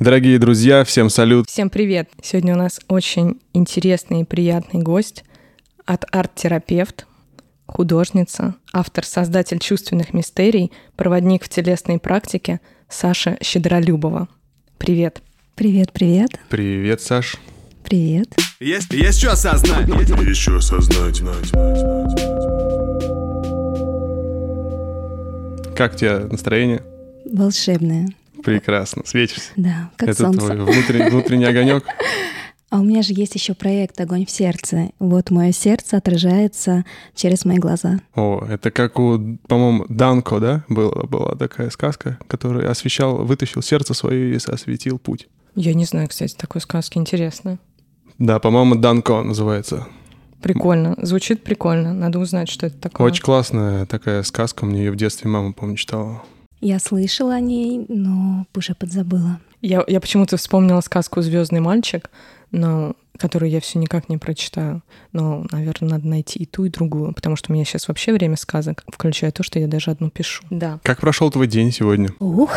[0.00, 1.46] Дорогие друзья, всем салют.
[1.50, 2.08] Всем привет!
[2.22, 5.24] Сегодня у нас очень интересный и приятный гость
[5.84, 7.06] от арт-терапевт,
[7.66, 14.28] художница, автор-создатель чувственных мистерий, проводник в телесной практике Саша Щедролюбова.
[14.78, 15.20] Привет!
[15.54, 16.30] Привет, привет.
[16.48, 17.36] Привет, Саш.
[17.84, 18.34] Привет.
[18.58, 19.86] Есть, есть что осознать.
[19.86, 21.20] Есть что осознать.
[25.76, 26.82] Как у тебя настроение?
[27.30, 28.08] Волшебное.
[28.42, 29.50] Прекрасно, светишься.
[29.56, 30.40] Да, как Это солнце.
[30.40, 31.84] твой внутренний, внутренний огонек.
[32.70, 34.90] А у меня же есть еще проект «Огонь в сердце».
[35.00, 36.84] Вот мое сердце отражается
[37.16, 37.98] через мои глаза.
[38.14, 40.64] О, это как у, по-моему, Данко, да?
[40.68, 45.26] Была, была такая сказка, который освещал, вытащил сердце свое и осветил путь.
[45.56, 46.96] Я не знаю, кстати, такой сказки.
[46.96, 47.58] Интересно.
[48.20, 49.88] Да, по-моему, Данко называется.
[50.40, 50.94] Прикольно.
[51.02, 51.92] Звучит прикольно.
[51.92, 53.04] Надо узнать, что это такое.
[53.04, 54.64] Очень классная такая сказка.
[54.64, 56.22] Мне ее в детстве мама, помню, читала.
[56.60, 59.40] Я слышала о ней, но уже подзабыла.
[59.62, 62.10] Я, я почему-то вспомнила сказку Звездный мальчик,
[62.50, 64.82] но которую я все никак не прочитаю.
[65.12, 68.36] Но, наверное, надо найти и ту, и другую, потому что у меня сейчас вообще время
[68.36, 70.42] сказок, включая то, что я даже одну пишу.
[70.48, 70.80] Да.
[70.82, 72.08] Как прошел твой день сегодня?
[72.18, 72.56] Ух,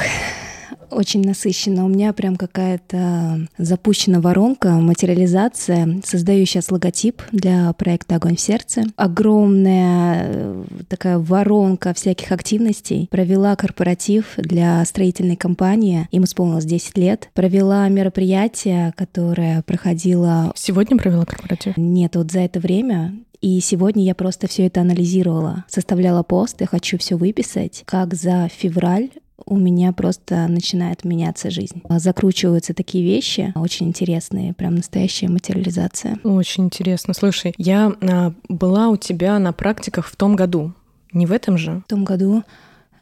[0.91, 1.85] очень насыщенно.
[1.85, 6.01] У меня прям какая-то запущена воронка, материализация.
[6.05, 8.83] Создаю сейчас логотип для проекта «Огонь в сердце».
[8.95, 13.07] Огромная э, такая воронка всяких активностей.
[13.09, 16.07] Провела корпоратив для строительной компании.
[16.11, 17.29] Им исполнилось 10 лет.
[17.33, 20.51] Провела мероприятие, которое проходило...
[20.55, 21.77] Сегодня провела корпоратив?
[21.77, 26.65] Нет, вот за это время и сегодня я просто все это анализировала, составляла пост, я
[26.65, 29.09] хочу все выписать, как за февраль
[29.45, 31.81] у меня просто начинает меняться жизнь.
[31.89, 36.17] Закручиваются такие вещи, очень интересные, прям настоящая материализация.
[36.23, 37.13] Очень интересно.
[37.13, 40.73] Слушай, я а, была у тебя на практиках в том году.
[41.11, 41.81] Не в этом же?
[41.85, 42.43] В том году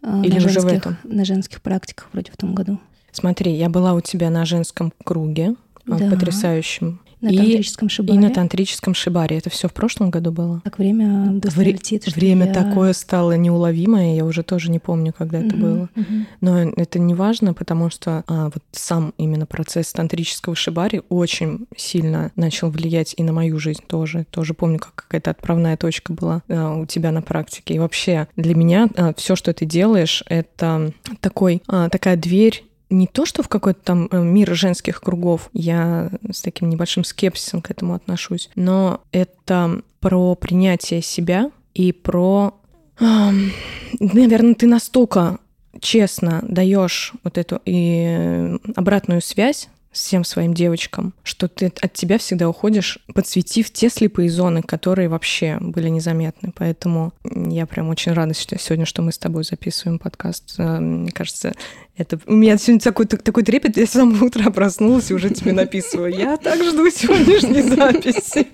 [0.01, 0.97] а, Или уже в женских, этом?
[1.03, 2.79] на женских практиках вроде в том году.
[3.11, 5.55] Смотри, я была у тебя на женском круге,
[5.87, 6.09] а, Да.
[6.09, 6.99] потрясающем.
[7.21, 8.19] На И- тантрическом И шибаре.
[8.19, 9.37] на тантрическом шибаре.
[9.37, 10.61] Это все в прошлом году было?
[10.63, 15.13] Так время быстро Вре- летит, Время я- такое стало неуловимое, я уже тоже не помню,
[15.15, 15.89] когда это Мгм, было.
[15.95, 16.25] мгм.
[16.41, 22.31] Но это не важно, потому что а, вот сам именно процесс тантрического шибари очень сильно
[22.35, 24.25] начал влиять и на мою жизнь тоже.
[24.31, 27.75] Тоже помню, как какая-то отправная точка была а, у тебя на практике.
[27.75, 33.25] И вообще для меня все, что ты делаешь, это такой, а, такая дверь не то,
[33.25, 37.95] что в какой-то там э, мир женских кругов, я с таким небольшим скепсисом к этому
[37.95, 42.53] отношусь, но это про принятие себя и про...
[42.99, 45.39] Наверное, ты настолько
[45.79, 52.17] честно даешь вот эту и э, обратную связь всем своим девочкам, что ты от тебя
[52.17, 56.53] всегда уходишь, подсветив те слепые зоны, которые вообще были незаметны.
[56.55, 60.55] Поэтому я прям очень рада что сегодня, что мы с тобой записываем подкаст.
[60.57, 61.53] Э, Мне кажется,
[61.97, 62.19] это...
[62.25, 66.13] У меня сегодня такой, такой трепет, я с самого утра проснулась и уже тебе написываю.
[66.13, 68.47] Я так жду сегодняшней записи.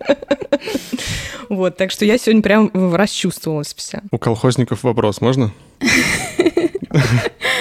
[1.49, 4.01] Вот, так что я сегодня прям расчувствовалась вся.
[4.11, 5.53] У колхозников вопрос можно?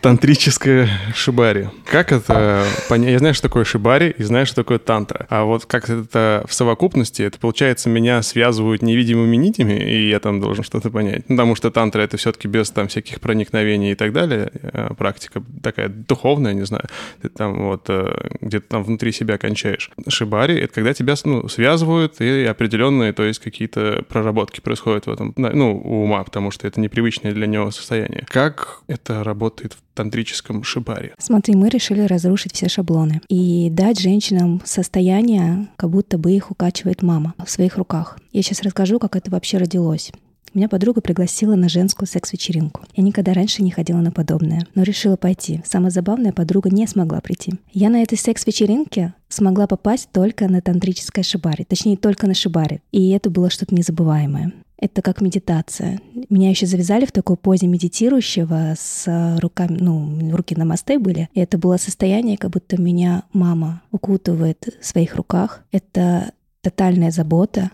[0.00, 1.68] Тантрическое шибари.
[1.84, 2.64] Как это?
[2.90, 5.26] Я знаю, что такое шибари, и знаю, что такое тантра.
[5.30, 10.40] А вот как это в совокупности, это получается, меня связывают невидимыми нитями, и я там
[10.40, 11.28] должен что-то понять.
[11.28, 14.50] Ну, потому что тантра— это все таки без там всяких проникновений и так далее.
[14.62, 16.84] Э, Практика такая духовная, не знаю.
[17.22, 19.90] Ты там вот э, где-то там внутри себя кончаешь.
[20.08, 25.34] Шибари— это когда тебя ну, связывают, и определенные, то есть какие-то проработки происходят в этом,
[25.36, 28.24] ну, у ума, потому что это непривычное для него состояние.
[28.28, 31.14] Как это работает в тантрическом шибаре?
[31.18, 37.02] Смотри, мы решили разрушить все шаблоны и дать женщинам состояние, как будто бы их укачивает
[37.02, 38.18] мама в своих руках.
[38.32, 40.12] Я сейчас расскажу, как это вообще родилось.
[40.52, 42.82] Меня подруга пригласила на женскую секс-вечеринку.
[42.94, 45.62] Я никогда раньше не ходила на подобное, но решила пойти.
[45.64, 47.54] Самое забавное, подруга не смогла прийти.
[47.72, 52.80] Я на этой секс-вечеринке смогла попасть только на тантрическое шибари, точнее, только на шибари.
[52.90, 54.52] И это было что-то незабываемое.
[54.76, 56.00] Это как медитация.
[56.30, 61.28] Меня еще завязали в такой позе медитирующего с руками, ну, руки на мосте были.
[61.34, 65.62] И это было состояние, как будто меня мама укутывает в своих руках.
[65.70, 66.32] Это
[66.62, 67.70] тотальная забота,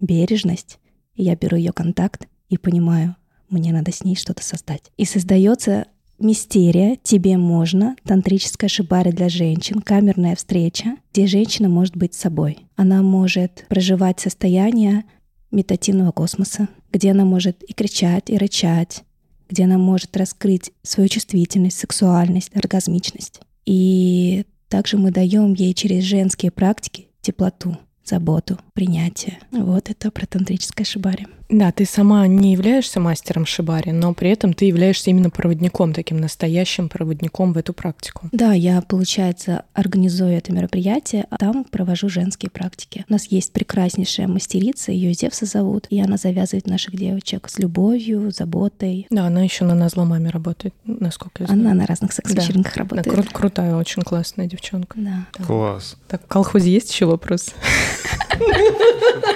[0.00, 0.78] бережность.
[1.18, 3.16] Я беру ее контакт и понимаю,
[3.50, 4.92] мне надо с ней что-то создать.
[4.96, 5.86] И создается
[6.20, 12.58] мистерия «Тебе можно», тантрическая шибари для женщин, камерная встреча, где женщина может быть собой.
[12.76, 15.04] Она может проживать состояние
[15.50, 19.02] медитативного космоса, где она может и кричать, и рычать,
[19.48, 23.40] где она может раскрыть свою чувствительность, сексуальность, оргазмичность.
[23.66, 29.38] И также мы даем ей через женские практики теплоту, заботу, принятия.
[29.50, 31.26] Вот это про тантрическое шибари.
[31.48, 36.18] Да, ты сама не являешься мастером шибари, но при этом ты являешься именно проводником, таким
[36.20, 38.28] настоящим проводником в эту практику.
[38.30, 43.04] Да, я, получается, организую это мероприятие, а там провожу женские практики.
[43.08, 48.30] У нас есть прекраснейшая мастерица, ее Зевса зовут, и она завязывает наших девочек с любовью,
[48.30, 49.06] заботой.
[49.10, 51.62] Да, она еще на назло маме работает, насколько я знаю.
[51.62, 53.08] Она на разных секс-вечеринках Да, работает.
[53.08, 54.96] кру- крутая, очень классная девчонка.
[55.00, 55.26] Да.
[55.44, 55.96] Класс.
[56.06, 57.54] Так, в колхозе есть еще вопрос?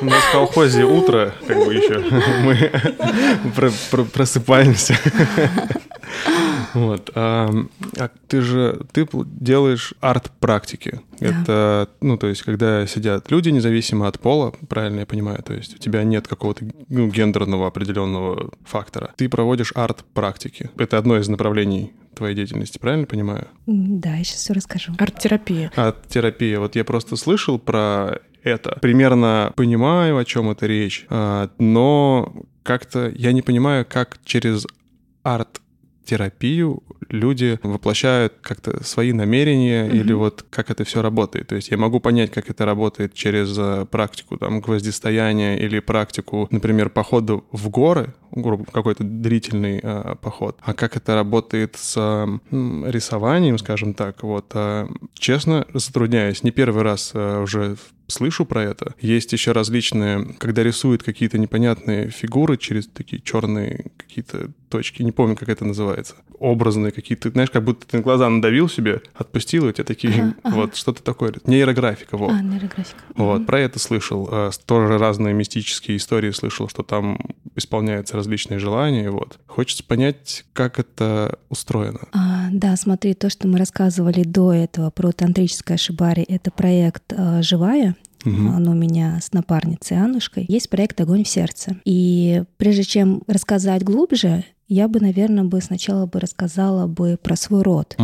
[0.01, 1.99] У нас в колхозе утро, как бы еще
[2.45, 4.97] мы про- про- просыпаемся.
[6.75, 7.11] Вот.
[7.15, 7.51] А
[7.99, 11.01] а ты же ты делаешь арт-практики.
[11.21, 11.27] Да.
[11.27, 15.75] Это, ну, то есть, когда сидят люди, независимо от пола, правильно я понимаю, то есть
[15.75, 19.13] у тебя нет какого-то ну, гендерного определенного фактора.
[19.17, 20.71] Ты проводишь арт-практики.
[20.79, 23.49] Это одно из направлений твоей деятельности, правильно понимаю?
[23.67, 24.93] Да, я сейчас все расскажу.
[24.99, 25.71] Арт-терапия.
[25.77, 26.59] Арт-терапия.
[26.59, 28.79] Вот я просто слышал про это.
[28.81, 34.67] Примерно понимаю, о чем это речь, а, но как-то я не понимаю, как через
[35.23, 39.97] арт-терапию люди воплощают как-то свои намерения Мгм.
[39.97, 41.49] или вот как это все работает.
[41.49, 46.49] То есть я могу понять, как это работает через э, практику там гвоздистояния или практику,
[46.51, 50.57] например, похода в горы, грубо какой-то длительный э, поход.
[50.63, 52.27] А как это работает с э,
[52.91, 56.43] рисованием, скажем так, вот э, честно затрудняюсь.
[56.43, 57.77] Не первый раз э, уже
[58.07, 58.95] слышу про это.
[59.01, 65.37] Есть еще различные, когда рисуют какие-то непонятные фигуры через такие черные какие-то точки, не помню,
[65.37, 69.69] как это называется, образные какие-то, знаешь, как будто ты на глаза надавил себе, отпустил, и
[69.69, 70.57] у тебя такие, Ага, ага.
[70.57, 72.31] вот, что-то такое, нейрографика, вот.
[72.31, 73.03] А, нейрографика.
[73.15, 74.29] Вот, про это слышал.
[74.33, 77.19] Э, Тоже разные мистические истории слышал, что там
[77.55, 79.11] исполняются различные желания.
[79.11, 79.39] Вот.
[79.47, 82.01] Хочется понять, как это устроено.
[82.13, 87.43] А, да, смотри, то, что мы рассказывали до этого про тантрическое шибари, это проект а,
[87.43, 88.55] «Живая», Мгм.
[88.55, 90.45] Он у меня с напарницей Аннушкой.
[90.49, 91.77] Есть проект «Огонь в сердце».
[91.85, 97.63] И прежде чем рассказать глубже, я бы, наверное, бы сначала бы рассказала бы про свой
[97.63, 97.97] род,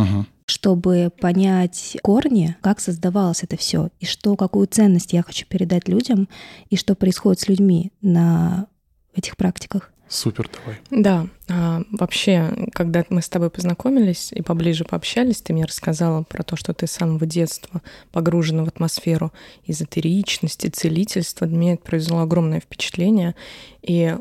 [0.45, 6.27] чтобы понять корни, как создавалось это все, и что, какую ценность я хочу передать людям,
[6.69, 8.67] и что происходит с людьми на
[9.13, 9.91] этих практиках.
[10.09, 10.79] Супер, давай.
[10.89, 16.41] Да, а, вообще, когда мы с тобой познакомились и поближе пообщались, ты мне рассказала про
[16.41, 19.31] то, что ты с самого детства погружена в атмосферу
[19.67, 21.45] эзотеричности, целительства.
[21.45, 23.35] Для меня это произвело огромное впечатление.
[23.83, 24.17] И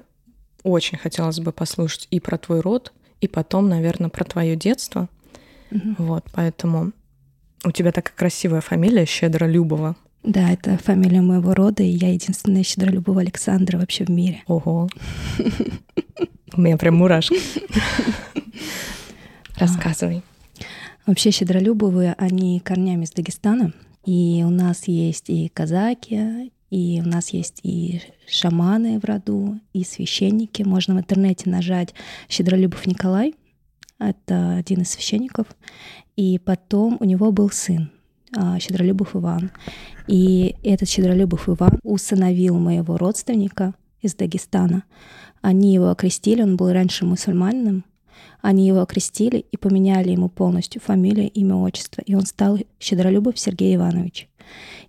[0.63, 2.93] очень хотелось бы послушать и про твой род,
[3.23, 5.09] и потом, наверное, про твое детство.
[5.71, 5.97] Мгм.
[5.99, 6.93] Вот, поэтому
[7.65, 9.97] у тебя такая красивая фамилия Щедролюбова.
[10.29, 14.43] Да, это фамилия моего рода, и я единственная щедролюбовая Александра вообще в мире.
[14.47, 14.87] Ого.
[16.53, 17.39] У меня прям мурашки.
[19.57, 20.23] Рассказывай.
[21.07, 23.73] Вообще щедролюбовые, они корнями из Дагестана.
[24.05, 29.83] И у нас есть и казаки, и у нас есть и шаманы в роду, и
[29.83, 30.63] священники.
[30.63, 31.95] Можно в интернете нажать
[32.29, 33.35] «Щедролюбов Николай».
[33.99, 35.47] Это один из священников.
[36.17, 37.98] И потом у него был сын, а,
[38.59, 39.51] Щедролюбов Иван.
[40.07, 44.85] И этот Щедролюбов Иван усыновил моего родственника из Дагестана.
[45.41, 47.85] Они его окрестили, он был раньше мусульманином,
[48.41, 53.77] они его окрестили и поменяли ему полностью фамилию, имя, отчество, и он стал Щедролюбов Сергей
[53.77, 54.29] Иванович.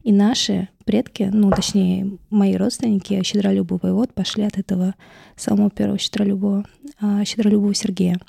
[0.03, 4.95] И наши предки, ну, точнее, мои родственники, Щедролюбовый вот, пошли от этого
[5.35, 6.65] самого первого Щедролюбова,
[7.01, 8.19] а, Щедролюбова Сергея.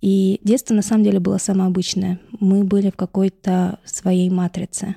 [0.00, 2.20] И детство на самом деле было самое обычное.
[2.38, 4.96] Мы были в какой-то своей матрице,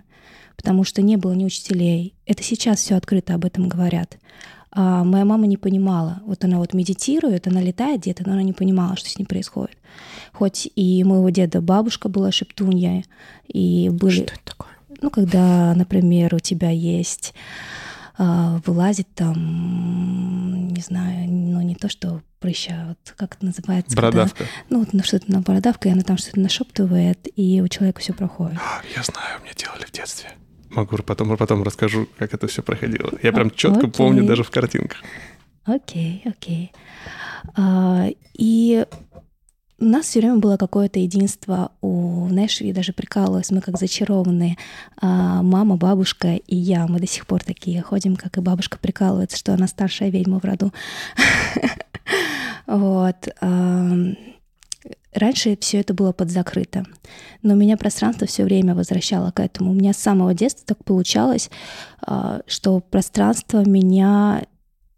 [0.55, 2.13] потому что не было ни учителей.
[2.25, 4.17] Это сейчас все открыто об этом говорят.
[4.73, 6.21] А моя мама не понимала.
[6.25, 9.77] Вот она вот медитирует, она летает где-то, но она не понимала, что с ней происходит.
[10.31, 13.03] Хоть и моего деда бабушка была шептунья,
[13.47, 14.23] и были...
[14.23, 14.71] Что это такое?
[15.01, 17.33] Ну, когда, например, у тебя есть
[18.17, 23.95] а, вылазит там, не знаю, ну не то, что прыща, вот как это называется?
[23.95, 24.45] когда- Бородавка.
[24.69, 28.13] ну, вот на что-то на бородавка, и она там что-то нашептывает, и у человека все
[28.13, 28.57] проходит.
[28.57, 30.31] А, Я знаю, мне делали в детстве.
[30.71, 33.11] Могу потом, потом расскажу, как это все проходило.
[33.21, 33.91] Я прям четко окей.
[33.91, 34.99] помню даже в картинках.
[35.65, 36.71] Окей, окей.
[37.55, 38.85] А, и
[39.79, 41.71] у нас все время было какое-то единство.
[41.81, 44.57] У, знаешь, я даже прикалывалась, мы как зачарованные.
[45.01, 49.37] А, мама, бабушка и я, мы до сих пор такие ходим, как и бабушка прикалывается,
[49.37, 50.71] что она старшая ведьма в роду.
[52.67, 53.27] Вот.
[55.13, 56.85] Раньше все это было подзакрыто,
[57.41, 59.71] но меня пространство все время возвращало к этому.
[59.71, 61.49] У меня с самого детства так получалось,
[62.01, 64.43] а, что пространство меня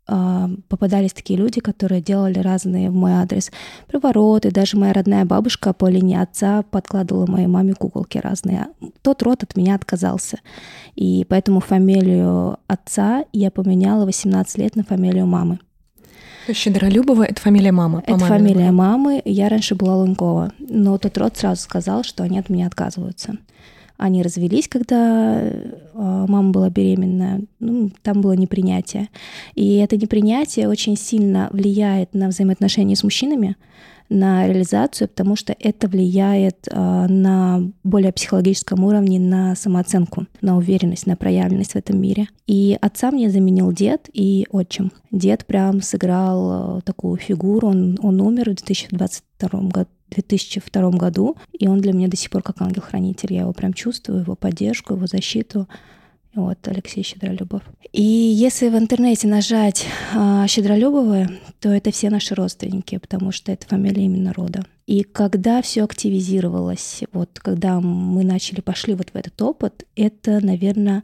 [0.06, 3.52] а, попадались такие люди, которые делали разные в мой адрес
[3.88, 4.52] привороты.
[4.52, 8.68] Даже моя родная бабушка по линии отца подкладывала моей маме куколки разные.
[9.02, 10.38] Тот род от меня отказался.
[10.94, 15.60] И поэтому фамилию отца я поменяла 18 лет на фамилию мамы.
[16.52, 18.04] Щедролюбова— это фамилия мамы?
[18.06, 19.22] Это маме, фамилия мамы.
[19.26, 20.52] Я раньше была Лунькова.
[20.60, 23.38] Но тот род сразу сказал, что они от меня отказываются.
[23.98, 27.42] Они развелись, когда э, мама была беременная.
[27.60, 29.10] Ну, там было непринятие.
[29.56, 33.56] И это непринятие очень сильно влияет на взаимоотношения с мужчинами,
[34.10, 41.08] на реализацию, потому что это влияет э, на более психологическом уровне на самооценку, на уверенность,
[41.08, 42.28] на проявленность в этом мире.
[42.48, 44.92] И отца мне заменил дед и отчим.
[45.12, 51.68] Дед прям сыграл э, такую фигуру, он, он умер в 2022 году 2002 году, и
[51.68, 53.34] он для меня до сих пор как ангел-хранитель.
[53.34, 55.68] Я его прям чувствую, его поддержку, его защиту.
[56.36, 57.62] Вот, Алексей Щедролюбов.
[57.92, 59.86] И если в интернете нажать
[60.16, 64.66] э, Щедролюбовы, то это все наши родственники, потому что это фамилия именно рода.
[64.88, 71.04] И когда все активизировалось, вот когда мы начали, пошли вот в этот опыт, это, наверное,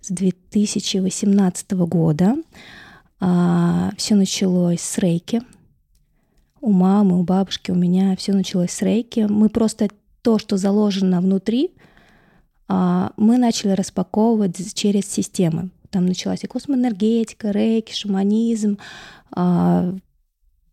[0.00, 2.36] с 2018 года.
[3.18, 5.42] А, все началось с рейки,
[6.60, 9.26] у мамы, у бабушки, у меня все началось с рейки.
[9.28, 9.88] Мы просто
[10.22, 11.80] то, что заложено внутри, а,
[13.16, 15.70] мы начали распаковывать через системы.
[15.90, 18.78] Там началась и космоэнергетика, рейки, шаманизм,
[19.32, 19.92] а,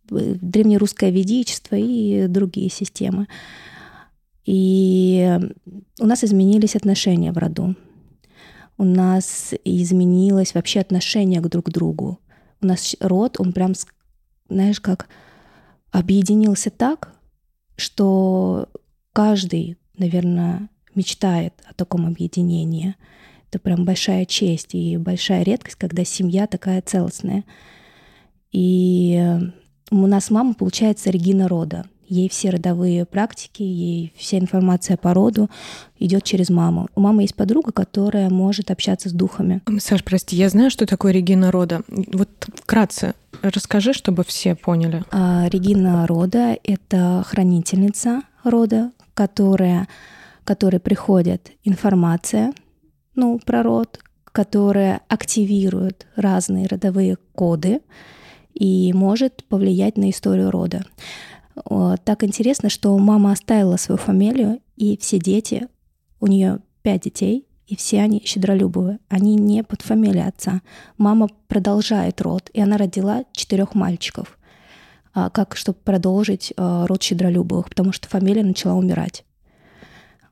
[0.09, 3.27] древнерусское ведичество и другие системы.
[4.45, 5.39] И
[5.99, 7.75] у нас изменились отношения в роду.
[8.77, 12.19] У нас изменилось вообще отношение к друг другу.
[12.61, 13.73] У нас род, он прям,
[14.49, 15.07] знаешь, как
[15.91, 17.11] объединился так,
[17.75, 18.69] что
[19.13, 22.95] каждый, наверное, мечтает о таком объединении.
[23.49, 27.45] Это прям большая честь и большая редкость, когда семья такая целостная.
[28.51, 29.23] И
[29.91, 31.85] у нас мама, получается, Регина рода.
[32.09, 35.49] Ей все родовые практики, ей вся информация по роду
[35.99, 36.87] идет через маму.
[36.95, 39.61] У мамы есть подруга, которая может общаться с духами.
[39.79, 41.81] Саш, прости, я знаю, что такое Регина рода.
[42.13, 45.03] Вот вкратце расскажи, чтобы все поняли.
[45.11, 49.87] А, Регина рода— это хранительница рода, которая,
[50.47, 52.53] которой приходит информация
[53.15, 57.81] ну, про род, которая активирует разные родовые коды
[58.53, 60.85] и может повлиять на историю рода.
[62.05, 65.67] Так интересно, что мама оставила свою фамилию, и все дети,
[66.21, 68.99] у нее пять детей, и все они щедролюбовые.
[69.09, 70.61] Они не под фамилией отца.
[70.97, 74.39] Мама продолжает род, и она родила четырех мальчиков,
[75.13, 79.25] а, как чтобы продолжить а, род щедролюбовых, потому что фамилия начала умирать.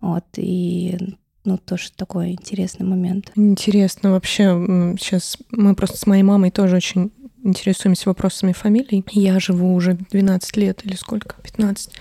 [0.06, 0.98] Вот, и
[1.46, 3.32] ну, тоже такой интересный момент.
[3.36, 4.44] Интересно вообще.
[5.00, 7.12] Сейчас мы просто с моей мамой тоже очень
[7.46, 9.04] интересуемся вопросами фамилий.
[9.12, 11.36] Я живу уже 12 лет или сколько?
[11.42, 11.92] 15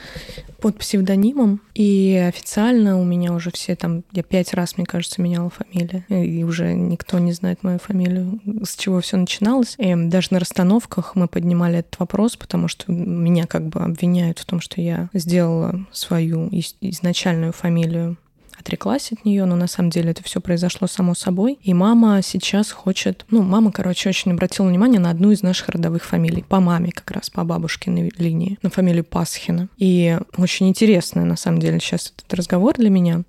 [0.60, 1.60] под псевдонимом.
[1.74, 6.04] И официально у меня уже все там, я пять раз, мне кажется, меняла фамилию.
[6.08, 9.74] И уже никто не знает мою фамилию, с чего все начиналось.
[9.78, 14.46] И даже на расстановках мы поднимали этот вопрос, потому что меня как бы обвиняют в
[14.46, 16.48] том, что я сделала свою
[16.80, 18.16] изначальную фамилию
[18.64, 21.58] отреклась от нее, но на самом деле это все произошло само собой.
[21.62, 26.02] И мама сейчас хочет, ну, мама, короче, очень обратила внимание на одну из наших родовых
[26.02, 26.42] фамилий.
[26.48, 29.68] По маме как раз, по бабушкиной линии, на фамилию Пасхина.
[29.76, 33.24] И очень интересно, на самом деле, сейчас этот разговор для меня,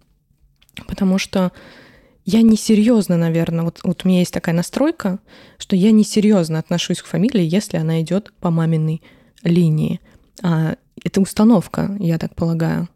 [0.87, 1.51] потому что
[2.23, 5.19] я несерьезно, наверное, вот, вот у меня есть такая настройка,
[5.57, 9.01] что я несерьезно отношусь к фамилии, если она идет по маминой
[9.43, 9.99] линии.
[10.41, 12.87] А это установка, я так полагаю.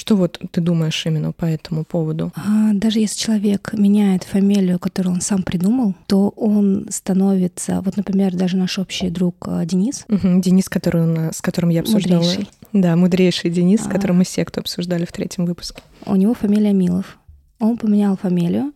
[0.00, 2.32] Что вот ты думаешь именно по этому поводу?
[2.34, 8.34] А, даже если человек меняет фамилию, которую он сам придумал, то он становится, вот, например,
[8.34, 10.06] даже наш общий друг а, Денис.
[10.08, 12.22] Угу, Денис, который он, с которым я обсуждала.
[12.22, 12.48] Мудрейший.
[12.72, 13.84] Да, мудрейший Денис, а...
[13.84, 15.82] с которым мы секту обсуждали в третьем выпуске.
[16.06, 17.18] У него фамилия Милов.
[17.58, 18.72] Он поменял фамилию,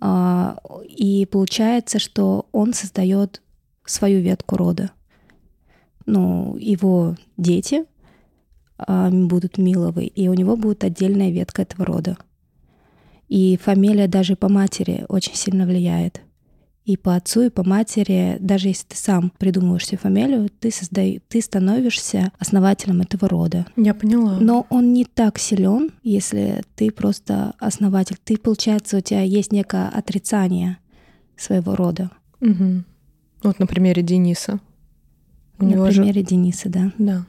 [0.00, 3.42] а, и получается, что он создает
[3.84, 4.90] свою ветку рода.
[6.04, 7.84] Ну, его дети—
[8.86, 12.16] будут Миловы, и у него будет отдельная ветка этого рода.
[13.28, 16.22] И фамилия даже по матери очень сильно влияет.
[16.84, 21.20] И по отцу, и по матери, даже если ты сам придумываешь себе фамилию, ты, создаешь,
[21.28, 23.66] ты становишься основателем этого рода.
[23.76, 24.38] Я поняла.
[24.40, 28.16] Но он не так силен, если ты просто основатель.
[28.24, 30.78] Ты, получается, у тебя есть некое отрицание
[31.36, 32.10] своего рода.
[32.40, 32.84] Угу.
[33.42, 34.58] Вот на примере Дениса.
[35.58, 36.26] У на него примере же...
[36.26, 36.92] Дениса, да.
[36.96, 37.26] Да.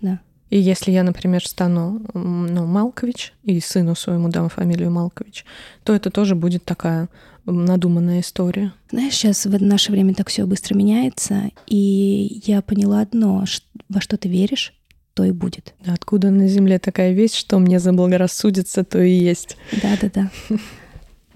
[0.00, 0.20] Да.
[0.50, 5.44] И если я, например, стану ну, Малкович и сыну своему дам фамилию Малкович,
[5.82, 7.08] то это тоже будет такая
[7.44, 8.72] надуманная история.
[8.90, 13.44] Знаешь, сейчас в наше время так все быстро меняется, и я поняла одно,
[13.88, 14.72] во что ты веришь,
[15.14, 15.74] то и будет.
[15.84, 19.56] Да, откуда на земле такая вещь, что мне заблагорассудится, то и есть.
[19.82, 20.30] Да-да-да.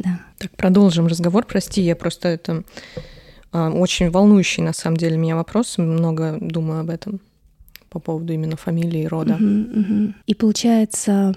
[0.03, 0.19] Да.
[0.39, 1.45] Так, продолжим разговор.
[1.45, 2.65] Прости, я просто это
[3.53, 5.77] а, очень волнующий на самом деле меня вопрос.
[5.77, 7.21] Много думаю об этом
[7.91, 9.35] по поводу именно фамилии и рода.
[9.35, 10.15] Угу, угу.
[10.27, 11.35] И получается,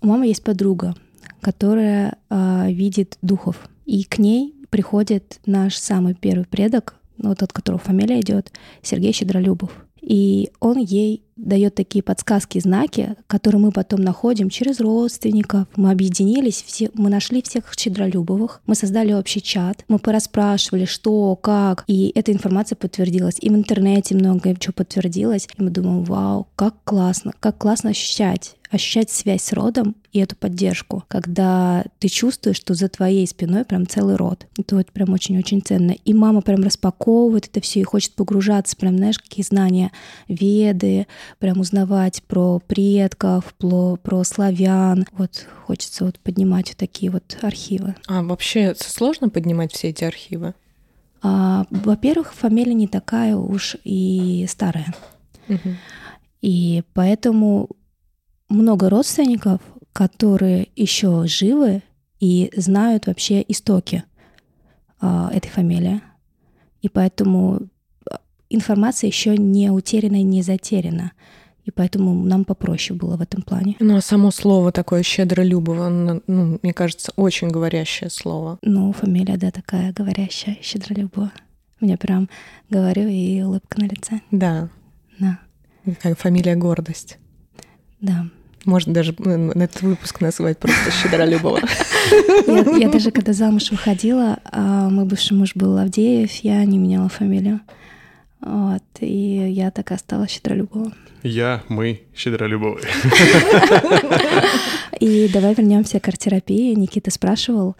[0.00, 0.94] у мамы есть подруга,
[1.40, 7.78] которая э, видит духов, и к ней приходит наш самый первый предок, ну, тот, которого
[7.78, 9.70] фамилия идет, Сергей Щедролюбов.
[10.00, 15.66] И он ей дает такие подсказки, знаки, которые мы потом находим через родственников.
[15.76, 21.84] Мы объединились, все, мы нашли всех Щедролюбовых, мы создали общий чат, мы порасспрашивали, что, как,
[21.86, 23.36] и эта информация подтвердилась.
[23.40, 25.48] И в интернете много чего подтвердилось.
[25.58, 30.34] И мы думаем, вау, как классно, как классно ощущать ощущать связь с родом и эту
[30.34, 34.46] поддержку, когда ты чувствуешь, что за твоей спиной прям целый род.
[34.58, 35.92] Это вот прям очень-очень ценно.
[35.92, 39.92] И мама прям распаковывает это все и хочет погружаться, прям, знаешь, какие знания
[40.26, 41.06] веды,
[41.38, 45.06] прям узнавать про предков, про, про славян.
[45.12, 47.94] Вот хочется вот поднимать вот такие вот архивы.
[48.06, 50.54] А вообще сложно поднимать все эти архивы?
[51.22, 54.94] А, во-первых, фамилия не такая уж и старая.
[55.48, 55.76] Угу.
[56.42, 57.68] И поэтому
[58.48, 59.60] много родственников,
[59.92, 61.82] которые еще живы
[62.18, 64.04] и знают вообще истоки
[65.00, 66.00] э, этой фамилии.
[66.80, 67.66] И поэтому а,
[68.54, 71.12] информация еще не утеряна и не затеряна.
[71.64, 73.76] И поэтому нам попроще было в этом плане.
[73.78, 78.58] Ну, а само слово такое щедролюбово, ну, мне кажется, очень говорящее слово.
[78.62, 81.30] Ну, фамилия, да, такая говорящая, щедролюбова.
[81.80, 82.28] Мне прям
[82.68, 84.20] говорю, и улыбка на лице.
[84.32, 84.70] Да.
[85.20, 85.38] Да.
[86.00, 87.18] Как фамилия гордость.
[88.00, 88.26] Да.
[88.64, 91.60] Можно даже на этот выпуск назвать просто Щедролюбова.
[92.46, 97.08] Я, я даже когда замуж выходила, а мой бывший муж был Авдеев, я не меняла
[97.08, 97.60] фамилию.
[98.42, 100.92] Вот, и я так и осталась Щедролюбова.
[101.22, 102.80] Я, мы, Щедролюбовы.
[104.98, 106.74] И давай вернемся к арт-терапии.
[106.74, 107.76] Никита спрашивал.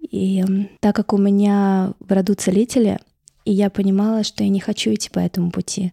[0.00, 0.44] И
[0.80, 2.98] так как у меня в роду целители,
[3.44, 5.92] и я понимала, что я не хочу идти по этому пути.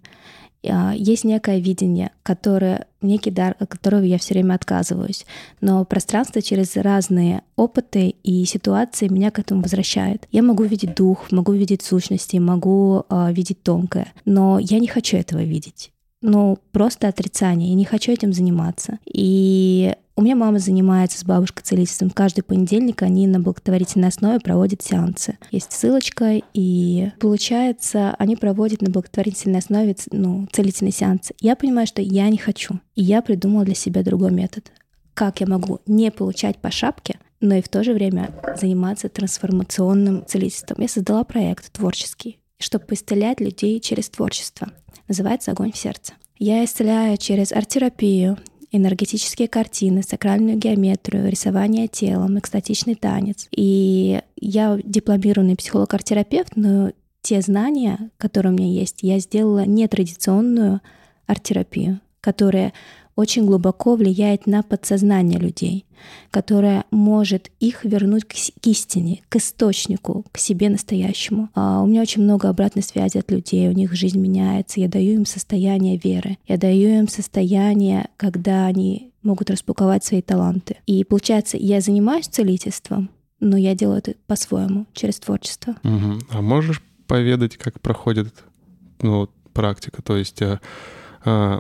[0.65, 5.25] А, есть некое видение, которое, некий дар, от которого я все время отказываюсь.
[5.61, 10.27] Но пространство через разные опыты и ситуации меня к этому возвращает.
[10.31, 15.17] Я могу видеть дух, могу видеть сущности, могу э, видеть тонкое, но я не хочу
[15.17, 15.91] этого видеть
[16.27, 17.69] ну, просто отрицание.
[17.69, 18.99] Я не хочу этим заниматься.
[19.05, 22.09] И у меня мама занимается с бабушкой целительством.
[22.09, 25.37] Каждый понедельник они на благотворительной основе проводят сеансы.
[25.51, 31.31] Есть ссылочка, и получается, они проводят на благотворительной основе ну, целительный сеанс.
[31.39, 32.81] Я понимаю, что я не хочу.
[32.95, 34.71] И я придумала для себя другой метод.
[35.13, 40.25] Как я могу не получать по шапке, но и в то же время заниматься трансформационным
[40.27, 40.81] целительством.
[40.81, 44.69] Я создала проект творческий, чтобы исцелять людей через творчество.
[45.07, 46.13] Называется «Огонь в сердце».
[46.37, 48.37] Я исцеляю через арт-терапию,
[48.71, 53.47] энергетические картины, сакральную геометрию, рисование телом, экстатичный танец.
[53.51, 56.91] И я дипломированный психолог-арт-терапевт, но
[57.21, 60.81] те знания, которые у меня есть, я сделала нетрадиционную
[61.25, 62.73] арт-терапию, которая
[63.17, 65.85] очень глубоко влияет на подсознание людей,
[66.29, 71.49] которая может их вернуть к, к истине, к источнику, к себе настоящему.
[71.55, 75.15] А у меня очень много обратной связи от людей, у них жизнь меняется, я даю
[75.15, 80.77] им состояние веры, я даю им состояние, когда они могут распаковать свои таланты.
[80.85, 85.75] И получается, я занимаюсь целительством, но я делаю это по-своему, через творчество.
[85.83, 86.19] Угу.
[86.29, 88.31] А можешь поведать, как проходит
[89.01, 90.03] ну, практика?
[90.03, 90.59] То есть а,
[91.25, 91.59] а,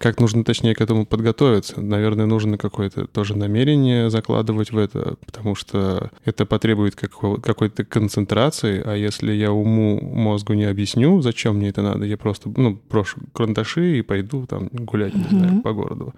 [0.00, 1.78] как нужно, точнее, к этому подготовиться.
[1.82, 8.94] Наверное, нужно какое-то тоже намерение закладывать в это, потому что это потребует какой-то концентрации, а
[8.94, 13.98] если я уму, мозгу не объясню, зачем мне это надо, я просто, ну, брошу карандаши
[13.98, 16.14] и пойду там гулять, не знаю, по городу.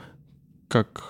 [0.69, 1.03] Как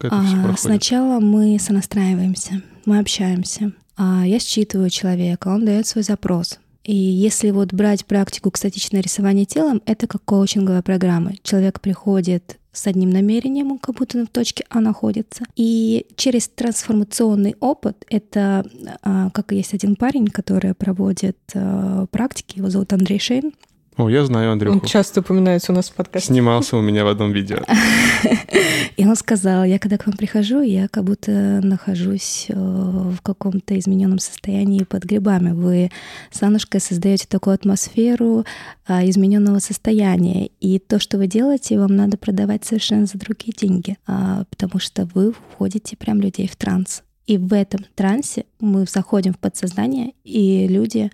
[0.00, 0.58] это все а, проходит?
[0.58, 3.72] Сначала мы сонастраиваемся, мы общаемся.
[3.96, 6.58] А я считываю человека, он дает свой запрос.
[6.86, 11.32] И если вот брать практику экстатичное рисование телом, это как коучинговая программа.
[11.42, 15.44] Человек приходит с одним намерением, он как будто в точке А находится.
[15.56, 18.64] И через трансформационный опыт, это
[19.02, 23.52] а, как есть один парень, который проводит а, практики, его зовут Андрей Шейн,
[23.96, 24.86] О, я знаю Он Андрюху.
[24.86, 26.28] часто упоминается у нас в подкасте.
[26.28, 27.58] Снимался у меня в одном видео.
[28.96, 33.78] И он сказал, я когда к вам прихожу, я как будто нахожусь э, в каком-то
[33.78, 35.52] измененном состоянии под грибами.
[35.52, 35.90] Вы
[36.30, 38.44] с Аннушкой создаете такую атмосферу
[38.86, 40.50] а, измененного состояния.
[40.60, 45.08] И то, что вы делаете, вам надо продавать совершенно за другие деньги, а, потому что
[45.14, 47.02] вы входите прям людей в транс.
[47.26, 51.10] И в этом трансе мы заходим в подсознание, и люди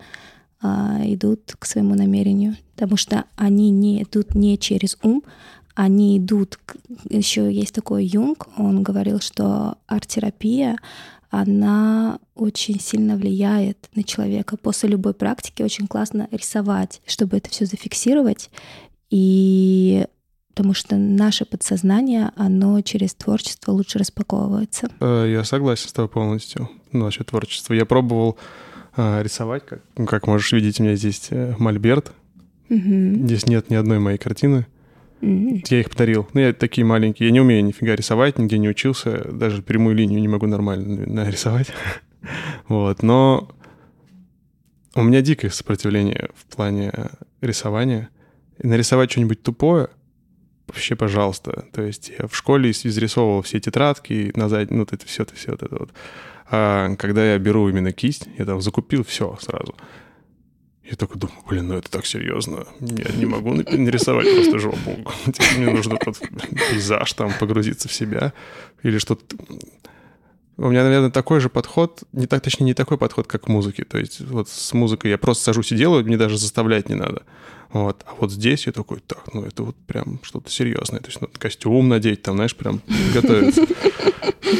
[0.62, 5.22] а, идут к своему намерению, потому что они не идут не через ум,
[5.74, 6.58] они идут...
[6.64, 6.76] к-
[7.10, 10.76] Еще есть такой Юнг, он говорил, что арт-терапия,
[11.30, 14.56] она очень сильно влияет на человека.
[14.58, 18.50] После любой практики очень классно рисовать, чтобы это все зафиксировать.
[19.10, 20.06] И
[20.54, 24.90] потому что наше подсознание, оно через творчество лучше распаковывается.
[25.00, 27.72] Э, Я согласен с тобой полностью насчет творчества.
[27.72, 28.36] Я пробовал
[28.96, 32.12] рисовать, как, ну, как можешь видеть, у меня здесь э, мольберт.
[32.68, 33.26] Мгм.
[33.26, 34.66] Здесь нет ни одной моей картины.
[35.20, 35.62] М.
[35.68, 36.28] Я их подарил.
[36.32, 37.28] Ну, я такие маленькие.
[37.28, 39.28] Я не умею нифига рисовать, нигде не учился.
[39.32, 41.68] Даже прямую линию не могу нормально нарисовать.
[42.68, 43.02] Вот.
[43.02, 43.50] Но
[44.94, 46.92] у меня дикое сопротивление в плане
[47.40, 48.10] рисования.
[48.58, 49.88] И нарисовать что-нибудь тупое
[50.72, 51.66] вообще пожалуйста.
[51.72, 54.70] То есть я в школе изрисовывал все тетрадки, на зад...
[54.70, 55.90] ну, вот это все, это все, вот это вот.
[56.54, 59.74] А когда я беру именно кисть, я там закупил все сразу.
[60.84, 62.66] Я такой думаю, блин, ну это так серьезно.
[62.80, 64.96] Я не могу нарисовать просто жопу.
[65.24, 68.34] Типа, Мне нужно тут пейзаж там погрузиться в себя
[68.82, 69.34] или что-то.
[70.58, 73.84] У меня, наверное, такой же подход, не так, точнее, не такой подход, как к музыке.
[73.84, 77.22] То есть вот с музыкой я просто сажусь и делаю, мне даже заставлять не надо.
[77.72, 78.04] Вот.
[78.06, 81.00] А вот здесь я такой, так, ну это вот прям что-то серьезное.
[81.00, 82.80] То есть надо костюм надеть, там, знаешь, прям
[83.14, 83.62] готовиться.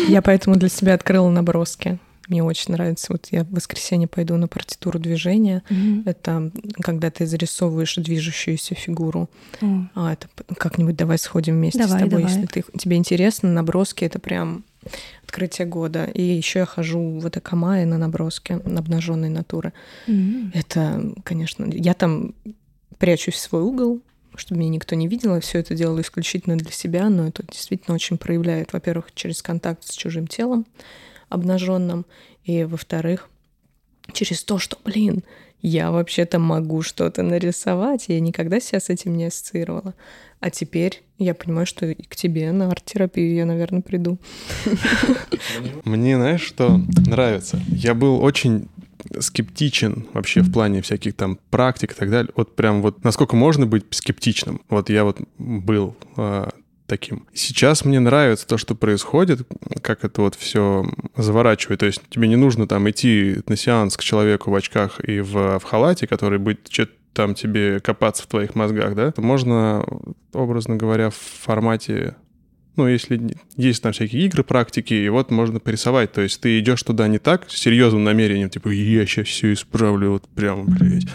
[0.09, 1.99] Я поэтому для себя открыла наброски.
[2.29, 3.09] Мне очень нравится.
[3.11, 5.63] Вот я в воскресенье пойду на партитуру движения.
[5.69, 6.05] Мгм.
[6.07, 9.29] Это когда ты зарисовываешь движущуюся фигуру.
[9.61, 12.33] О, А это как-нибудь давай сходим вместе Давай, с тобой, давай.
[12.35, 13.51] если ты, тебе интересно.
[13.53, 14.65] Наброски это прям
[15.25, 16.05] открытие года.
[16.05, 19.73] И еще я хожу в Атакамае на наброски обнаженной натуры.
[20.07, 20.53] М.
[20.55, 22.35] Это, конечно, я там
[23.03, 24.01] прячусь в свой угол,
[24.37, 25.35] чтобы меня никто не видел.
[25.35, 29.83] Я все это делаю исключительно для себя, но это действительно очень проявляет, во-первых, через контакт
[29.83, 30.67] с чужим телом
[31.29, 32.07] обнаженным,
[32.45, 33.29] и, во-вторых,
[34.13, 35.25] через то, что, блин,
[35.63, 38.05] я вообще-то могу что-то нарисовать.
[38.07, 39.95] Я никогда себя с этим не ассоциировала.
[40.39, 44.19] А теперь я понимаю, что и к тебе на арт-терапию я, наверное, приду.
[45.85, 47.61] Мне, знаешь, что нравится?
[47.67, 48.69] Я был очень
[49.19, 52.33] скептичен вообще в плане всяких там практик и так далее.
[52.37, 54.61] Вот прям вот насколько можно быть скептичным.
[54.69, 56.51] Вот я вот был а,
[56.87, 57.27] таким.
[57.33, 59.47] Сейчас мне нравится то, что происходит,
[59.81, 60.85] как это вот все
[61.17, 61.81] заворачивает.
[61.81, 65.59] То есть тебе не нужно там идти на сеанс к человеку в очках и в,
[65.59, 69.13] в халате, который будет что-то там тебе копаться в твоих мозгах, да?
[69.17, 69.85] Можно,
[70.33, 72.17] образно говоря, в формате
[72.77, 76.13] ну, если есть там всякие игры, практики, и вот можно порисовать.
[76.13, 80.13] То есть ты идешь туда не так, с серьезным намерением, типа, я сейчас все исправлю,
[80.13, 81.07] вот прямо, блядь.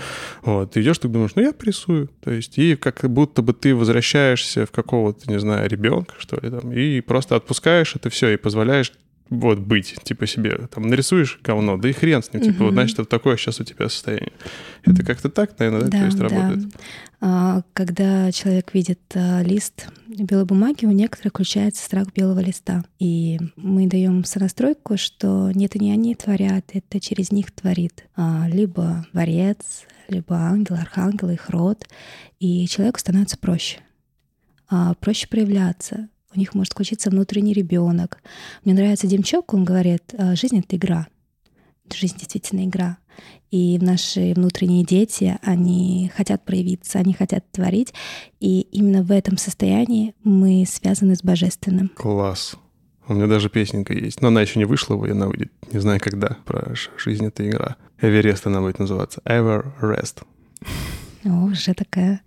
[0.44, 2.10] Вот, ты идешь, ты думаешь, ну, я порисую.
[2.24, 6.50] То есть и как будто бы ты возвращаешься в какого-то, не знаю, ребенка, что ли,
[6.50, 8.92] там, и просто отпускаешь это все и позволяешь
[9.30, 12.98] вот быть, типа себе, там, нарисуешь говно, да и хрен с ним, типа, вот, значит,
[12.98, 14.32] вот такое сейчас у тебя состояние.
[14.84, 16.74] Это как-то так, наверное, да, то есть работает?
[17.20, 22.84] А, Когда человек видит а, лист белой бумаги, у некоторых включается страх белого листа.
[23.00, 28.48] И мы даем сонастройку, что нет, это не они творят, это через них творит а,
[28.48, 31.86] либо творец, либо ангел, архангел, их род.
[32.40, 33.80] И человеку становится проще.
[34.70, 36.10] А, проще проявляться.
[36.38, 38.20] У них может включиться внутренний ребенок.
[38.64, 41.08] Мне нравится Демчок, он говорит, «А, жизнь— это игра.
[41.92, 43.00] Жизнь действительно игра.
[43.50, 47.92] И наши внутренние дети, они хотят проявиться, они хотят творить.
[48.40, 51.90] И именно в этом состоянии мы связаны с божественным.
[51.96, 52.56] Класс.
[53.08, 54.22] У меня даже песенка есть.
[54.22, 56.38] Но она еще не вышла, и она выйдет не знаю когда.
[56.46, 57.78] Про жизнь— это игра.
[58.00, 59.22] Эверест она будет называться.
[59.26, 60.24] Ever Rest.
[61.26, 62.22] О, уже такая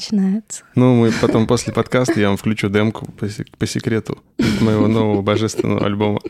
[0.00, 0.62] начинается.
[0.74, 4.18] Ну, мы потом после подкаста я вам включу демку по, сек- по секрету
[4.60, 6.20] моего нового божественного альбома.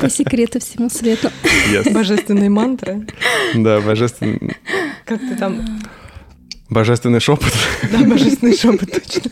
[0.00, 1.30] По секрету всему свету.
[1.72, 1.92] Yes.
[1.92, 3.06] Божественные мантры.
[3.54, 4.56] Да, божественный,
[5.04, 5.80] Как ты там?
[6.68, 7.52] божественный шепот.
[7.92, 9.30] Да, божественный шепот, точно.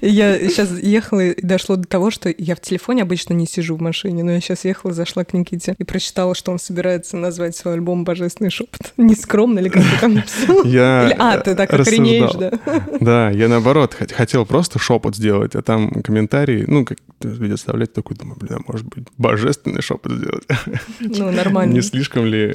[0.00, 3.80] Я сейчас ехала и дошло до того, что я в телефоне обычно не сижу в
[3.80, 7.74] машине, но я сейчас ехала, зашла к Никите и прочитала, что он собирается назвать свой
[7.74, 8.92] альбом «Божественный шепот».
[8.96, 10.64] Нескромно ли как ты там написал?
[10.64, 12.52] Я а, ты так охренеешь, да?
[13.00, 17.92] Да, я наоборот хот- хотел просто шепот сделать, а там комментарии, ну, как люди оставлять,
[17.92, 20.44] такой думаю, блин, а может быть, божественный шепот сделать.
[21.00, 21.72] Ну, нормально.
[21.72, 22.52] Не слишком ли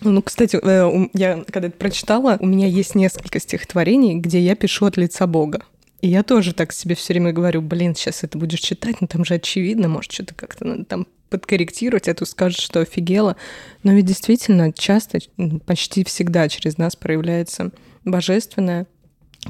[0.00, 4.86] Ну, кстати, э, я когда это прочитала, у меня есть несколько стихотворений, где я пишу
[4.86, 5.62] от лица Бога.
[6.06, 9.24] И я тоже так себе все время говорю, блин, сейчас это будешь читать, но там
[9.24, 13.34] же очевидно, может, что-то как-то надо там подкорректировать, а тут скажешь, что офигела.
[13.82, 17.72] Но ведь действительно часто, ну, почти всегда через нас проявляется
[18.04, 18.86] божественное,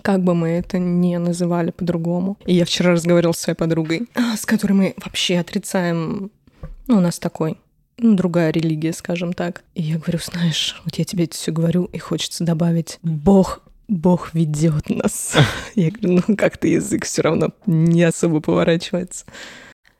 [0.00, 2.38] как бы мы это ни называли по-другому.
[2.46, 6.30] И я вчера разговаривала с своей подругой, с которой мы вообще отрицаем,
[6.86, 7.58] ну, у нас такой
[7.98, 9.62] ну, другая религия, скажем так.
[9.74, 14.34] И я говорю, знаешь, вот я тебе это все говорю, и хочется добавить, Бог Бог
[14.34, 15.36] ведет нас.
[15.74, 19.24] Я говорю, ну как-то язык все равно не особо поворачивается.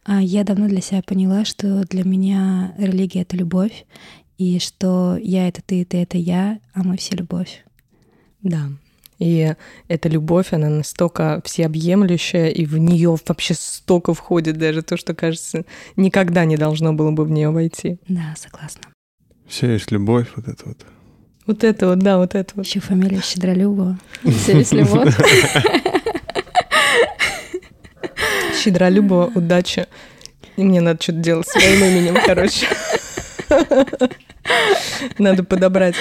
[0.05, 3.87] А я давно для себя поняла, что для меня религия— это любовь,
[4.39, 7.65] и что я— это ты, ты— это я, а мы все любовь.
[8.41, 8.69] Да.
[9.19, 9.55] И
[9.89, 15.65] эта любовь, она настолько всеобъемлющая, и в нее вообще столько входит даже то, что, кажется,
[15.97, 17.99] никогда не должно было бы в нее войти.
[18.07, 18.83] Да, согласна.
[19.49, 20.87] Все есть любовь, вот это вот.
[21.47, 22.67] Вот это вот, да, вот это вот.
[22.67, 23.99] Еще фамилия Щедролюбова.
[24.23, 25.15] Любовь.
[28.63, 29.87] Щедролюбова, удачи.
[30.57, 32.67] И мне надо что-то делать своим именем, короче.
[35.19, 35.95] Надо подобрать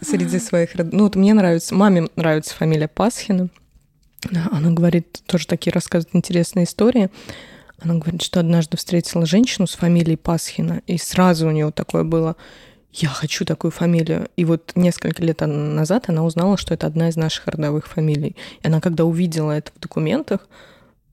[0.00, 0.74] среди своих...
[0.74, 1.74] Ну, вот мне нравится...
[1.74, 3.48] Маме нравится фамилия Пасхина.
[4.52, 7.10] Она говорит, тоже такие рассказывает интересные истории.
[7.80, 12.36] Она говорит, что однажды встретила женщину с фамилией Пасхина, и сразу у нее такое было
[12.96, 14.28] я хочу такую фамилию.
[14.36, 18.36] И вот несколько лет назад она узнала, что это одна из наших родовых фамилий.
[18.62, 20.48] И она, когда увидела это в документах,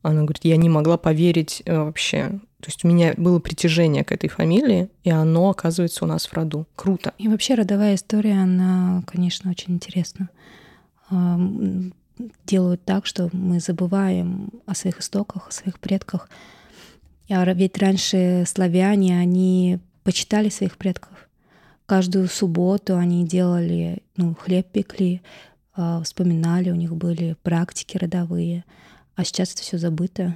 [0.01, 2.29] она говорит, я не могла поверить э, вообще.
[2.59, 6.33] То есть у меня было притяжение к этой фамилии, и оно оказывается у нас в
[6.33, 6.65] роду.
[6.75, 7.13] Круто.
[7.17, 10.29] И вообще родовая история, она, конечно, очень интересна.
[11.09, 11.93] Ам,
[12.45, 16.29] Делают так, что мы забываем о своих истоках, о своих предках.
[17.29, 21.22] А ведь раньше славяне, они почитали своих предков.
[21.85, 25.21] Каждую субботу они делали, ну, хлеб пекли,
[25.75, 28.63] а, вспоминали, у них были практики родовые.
[29.15, 30.35] А сейчас это все забыто,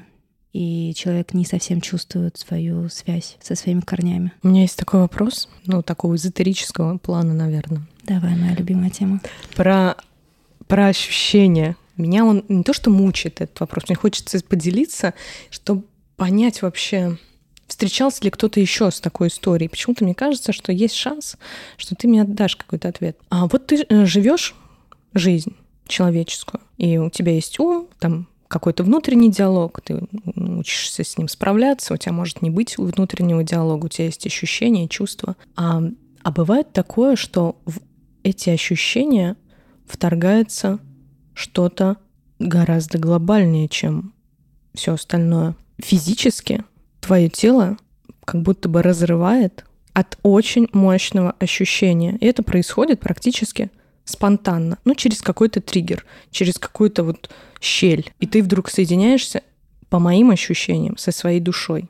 [0.53, 4.33] и человек не совсем чувствует свою связь со своими корнями.
[4.43, 7.87] У меня есть такой вопрос, ну, такого эзотерического плана, наверное.
[8.03, 9.21] Давай, моя любимая тема.
[9.55, 9.95] Про,
[10.67, 11.75] про ощущения.
[11.95, 15.13] Меня он не то что мучает этот вопрос, мне хочется поделиться,
[15.49, 15.83] чтобы
[16.15, 17.17] понять вообще,
[17.67, 19.69] встречался ли кто-то еще с такой историей.
[19.69, 21.37] Почему-то мне кажется, что есть шанс,
[21.77, 23.17] что ты мне отдашь какой-то ответ.
[23.29, 24.55] А вот ты живешь
[25.13, 25.55] жизнь
[25.87, 30.01] человеческую, и у тебя есть ум, там какой-то внутренний диалог, ты
[30.35, 34.87] учишься с ним справляться, у тебя может не быть внутреннего диалога, у тебя есть ощущения,
[34.87, 35.35] чувства.
[35.55, 35.81] А,
[36.23, 37.79] а бывает такое, что в
[38.23, 39.35] эти ощущения
[39.85, 40.79] вторгается
[41.33, 41.97] что-то
[42.39, 44.13] гораздо глобальнее, чем
[44.73, 45.55] все остальное.
[45.79, 46.63] Физически
[47.07, 47.77] твое тело
[48.25, 52.17] как будто бы разрывает от очень мощного ощущения.
[52.19, 53.71] И это происходит практически
[54.03, 57.29] спонтанно, ну, через какой-то триггер, через какую-то вот
[57.61, 58.11] щель.
[58.19, 59.41] И ты вдруг соединяешься,
[59.89, 61.89] по моим ощущениям, со своей душой.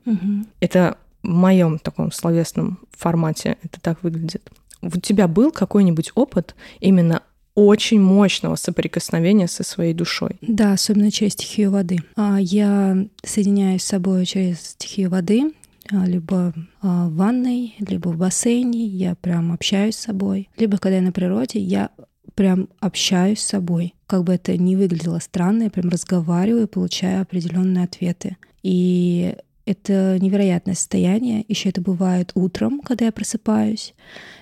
[0.60, 4.48] Это в моем таком словесном формате это так выглядит.
[4.84, 7.24] У тебя был какой-нибудь опыт именно
[7.58, 10.38] очень мощного соприкосновения со своей душой?
[10.42, 11.98] Да, особенно через стихию воды.
[12.16, 15.54] А, Я соединяюсь с собой через стихию воды,
[15.92, 20.50] а, либо а, в ванной, либо в бассейне, я прям общаюсь с собой.
[20.56, 21.90] Либо когда я на природе, я
[22.36, 23.96] прям общаюсь с собой.
[24.06, 28.38] Как бы это ни выглядело странно, я прям разговариваю получаю определенные ответы.
[28.62, 31.44] И это невероятное состояние.
[31.48, 33.96] Еще это бывает утром, когда я просыпаюсь.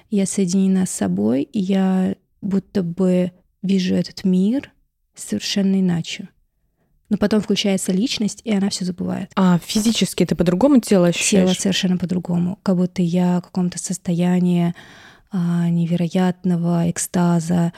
[0.09, 3.31] Я соединена с собой, и я будто бы
[3.61, 4.71] вижу этот мир
[5.15, 6.29] совершенно иначе.
[7.09, 9.31] Но потом включается личность, и она все забывает.
[9.35, 11.49] А физически ты по-другому тело ощущаешь?
[11.49, 12.59] Тело совершенно по-другому.
[12.63, 14.73] Как будто я в каком-то состоянии
[15.31, 17.73] а, невероятного экстаза.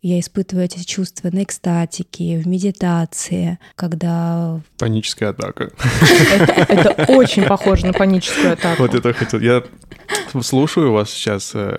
[0.00, 4.60] Я испытываю эти чувства на экстатике, в медитации, когда...
[4.78, 5.70] Паническая атака.
[6.68, 8.82] Это, очень похоже на паническую атаку.
[8.82, 9.38] Вот это хотел.
[9.38, 9.62] Я
[10.42, 11.76] слушаю вас сейчас, э,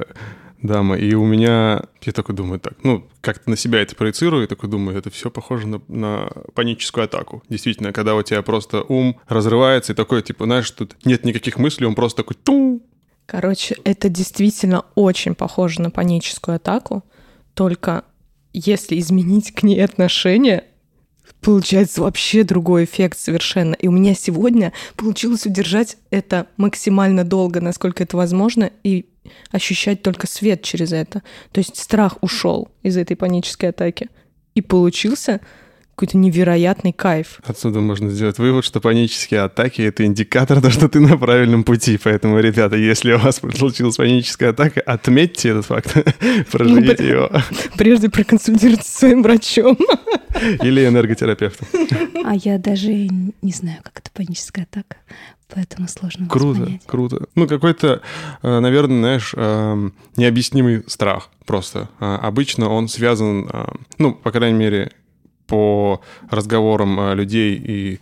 [0.64, 1.84] дама, и у меня...
[2.02, 5.30] Я такой думаю, так, ну, как-то на себя это проецирую, и такой думаю, это все
[5.30, 7.44] похоже на, на паническую атаку.
[7.50, 11.86] Действительно, когда у тебя просто ум разрывается, и такой, типа, знаешь, тут нет никаких мыслей,
[11.86, 12.82] он просто такой тум,
[13.26, 17.04] Короче, это действительно очень похоже на паническую атаку,
[17.54, 18.04] только
[18.52, 20.66] если изменить к ней отношение,
[21.42, 23.74] получается вообще другой эффект совершенно.
[23.76, 29.06] И у меня сегодня получилось удержать это максимально долго, насколько это возможно, и
[29.52, 31.22] ощущать только свет через это.
[31.52, 34.10] То есть страх ушел из этой панической атаки.
[34.56, 35.42] И получился
[35.96, 37.40] какой-то невероятный кайф.
[37.46, 42.00] Отсюда можно сделать вывод, что панические атаки— это индикатор, того, что ты на правильном пути.
[42.04, 45.96] Поэтому, ребята, если у вас случилась паническая атака, отметьте этот факт,
[46.52, 47.30] проживите его.
[47.78, 49.78] Прежде проконсультируйтесь с своим врачом.
[50.64, 51.68] Или энерготерапевтом.
[52.26, 54.98] А я даже не знаю, как это паническая атака,
[55.54, 56.82] поэтому сложно Круто, воспринять.
[56.88, 57.26] круто.
[57.36, 58.02] Ну, какой-то,
[58.42, 61.90] э, наверное, знаешь, эм, необъяснимый страх просто.
[62.00, 63.66] А, Обычно он связан, э,
[64.00, 64.92] ну, по крайней мере,
[65.48, 68.00] по разговорам э, людей и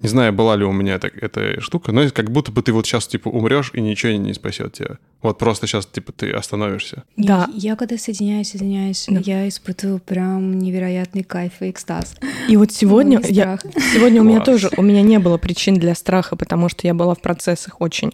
[0.00, 2.84] не знаю, была ли у меня так, эта штука, но как будто бы ты вот
[2.84, 4.98] сейчас, типа, умрешь, и ничего не спасет тебя.
[5.22, 7.04] Вот просто сейчас, типа, ты остановишься.
[7.16, 7.48] Да.
[7.54, 9.20] Я, я когда соединяюсь, соединяюсь, Да.
[9.24, 12.16] я испытываю прям невероятный кайф и экстаз.
[12.50, 13.58] И вот сегодня, Ну, я,
[13.94, 17.14] сегодня у меня тоже, у меня не было причин для страха, потому что я была
[17.14, 18.12] в процессах очень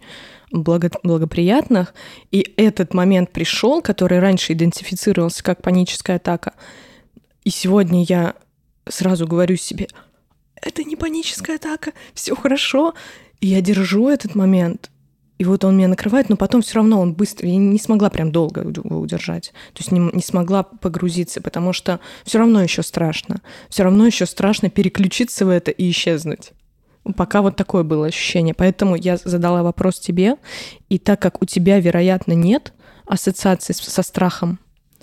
[0.52, 1.92] благо- благоприятных,
[2.30, 6.52] и этот момент пришел, который раньше идентифицировался как паническая атака,
[7.42, 8.34] и сегодня я
[8.88, 9.88] сразу говорю себе,
[10.60, 12.94] это не паническая атака, все хорошо,
[13.40, 14.90] и я держу этот момент,
[15.38, 18.30] и вот он меня накрывает, но потом все равно он быстро, я не смогла прям
[18.30, 23.40] долго его удержать, то есть не, не смогла погрузиться, потому что все равно еще страшно,
[23.70, 26.52] все равно еще страшно переключиться в это и исчезнуть.
[27.16, 28.52] Пока вот такое было ощущение.
[28.52, 30.36] Поэтому я задала вопрос тебе,
[30.90, 32.74] и так как у тебя, вероятно, нет
[33.06, 34.60] ассоциации со страхом,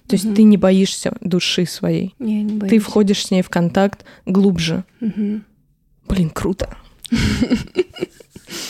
[0.08, 0.36] то есть Мгм.
[0.36, 2.70] ты не боишься души своей, Я не боюсь.
[2.72, 4.84] ты входишь с ней в контакт глубже.
[5.02, 5.43] Мгм.
[6.08, 6.76] Блин, круто.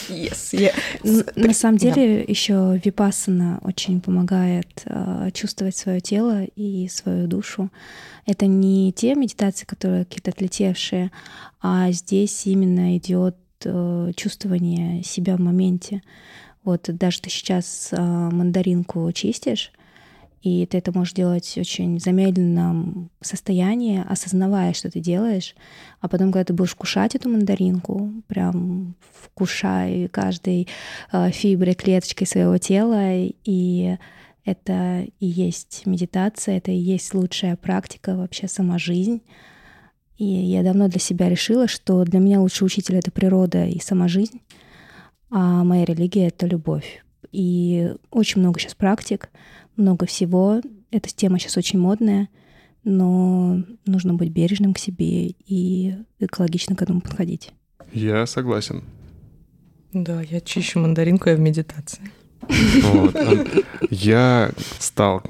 [0.09, 0.53] Yes,
[1.03, 7.69] Н- На самом деле еще випассана очень помогает э, чувствовать свое тело и свою душу.
[8.25, 11.11] Это не те медитации, которые какие-то отлетевшие,
[11.61, 16.01] а здесь именно идет э, чувствование себя в моменте.
[16.63, 19.71] Вот даже ты сейчас э, мандаринку чистишь,
[20.41, 25.55] и ты это можешь делать очень в замедленном состоянии, осознавая, что ты делаешь.
[25.99, 30.67] А потом, когда ты будешь кушать эту мандаринку, прям вкушай каждой
[31.11, 33.97] э, фиброй, клеточкой своего тела, и
[34.45, 39.21] это и есть медитация, это и есть лучшая практика, вообще сама жизнь.
[40.17, 44.07] И я давно для себя решила, что для меня лучший учитель— это природа и сама
[44.07, 44.41] жизнь,
[45.29, 47.03] а моя религия— это любовь.
[47.31, 49.29] И очень много сейчас практик,
[49.77, 50.61] много всего.
[50.91, 52.29] Эта тема сейчас очень модная,
[52.83, 57.51] но нужно быть бережным к себе и экологично к этому подходить.
[57.93, 58.83] Я согласен.
[59.93, 62.11] Да, я чищу мандаринку, я в медитации.
[62.83, 63.15] Вот.
[63.89, 65.23] Я стал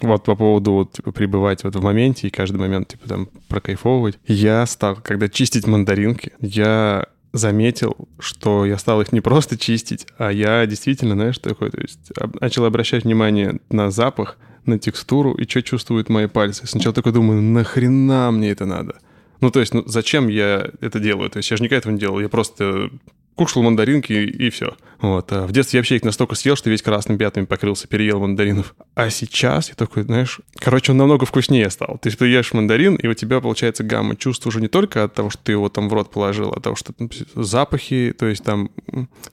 [0.00, 4.18] вот по поводу вот, типа, пребывать вот в моменте и каждый момент типа там прокайфовывать.
[4.26, 10.30] Я стал, когда чистить мандаринки, я заметил, что я стал их не просто чистить, а
[10.30, 15.62] я действительно, знаешь, такой, то есть начал обращать внимание на запах, на текстуру и что
[15.62, 16.66] чувствуют мои пальцы.
[16.66, 18.98] Сначала такой думаю, нахрена мне это надо?
[19.40, 21.28] Ну, то есть, ну, зачем я это делаю?
[21.30, 22.20] То есть я же никогда этого не делал.
[22.20, 22.90] Я просто
[23.34, 24.76] кушал мандаринки и, все.
[25.00, 25.32] Вот.
[25.32, 28.74] А в детстве я вообще их настолько съел, что весь красным пятнами покрылся, переел мандаринов.
[28.94, 31.98] А сейчас я такой, знаешь, короче, он намного вкуснее стал.
[31.98, 35.14] То есть ты ешь мандарин, и у тебя получается гамма чувств уже не только от
[35.14, 38.26] того, что ты его там в рот положил, а от того, что там запахи, то
[38.26, 38.70] есть там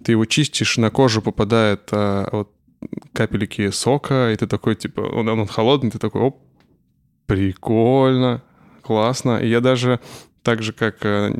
[0.03, 2.51] ты его чистишь, на кожу попадает а, вот
[3.13, 6.41] капельки сока, и ты такой, типа, он, он холодный, ты такой, оп,
[7.25, 8.41] прикольно,
[8.81, 9.37] классно.
[9.37, 9.99] И я даже
[10.41, 11.31] так же, как э,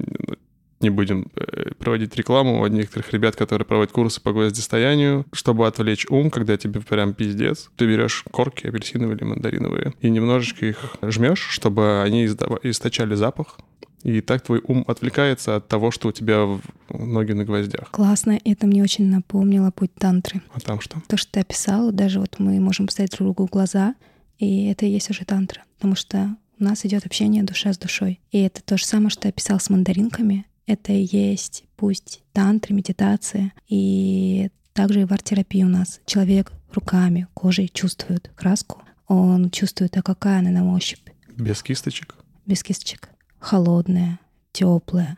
[0.80, 6.06] не будем э, проводить рекламу у некоторых ребят, которые проводят курсы по гвоздистоянию, чтобы отвлечь
[6.10, 11.48] ум, когда тебе прям пиздец, ты берешь корки апельсиновые или мандариновые и немножечко их жмешь,
[11.50, 13.58] чтобы они источали запах,
[14.04, 16.46] и так твой ум отвлекается от того, что у тебя
[16.90, 17.92] ноги на гвоздях.
[17.92, 20.42] Классно, это мне очень напомнило путь тантры.
[20.54, 21.02] А там что?
[21.08, 23.96] То, что ты описала, даже вот мы можем посмотреть друг другу в глаза,
[24.38, 28.20] и это и есть уже тантра, потому что у нас идет общение душа с душой.
[28.32, 30.46] И это то же самое, что ты описал с мандаринками.
[30.70, 37.28] Это и есть пусть тантры, медитация, и также и в арт-терапии у нас человек руками,
[37.34, 42.14] кожей чувствует краску, он чувствует, а какая она на ощупь, Без кисточек?
[42.46, 44.20] без кисточек, холодная,
[44.52, 45.18] теплая.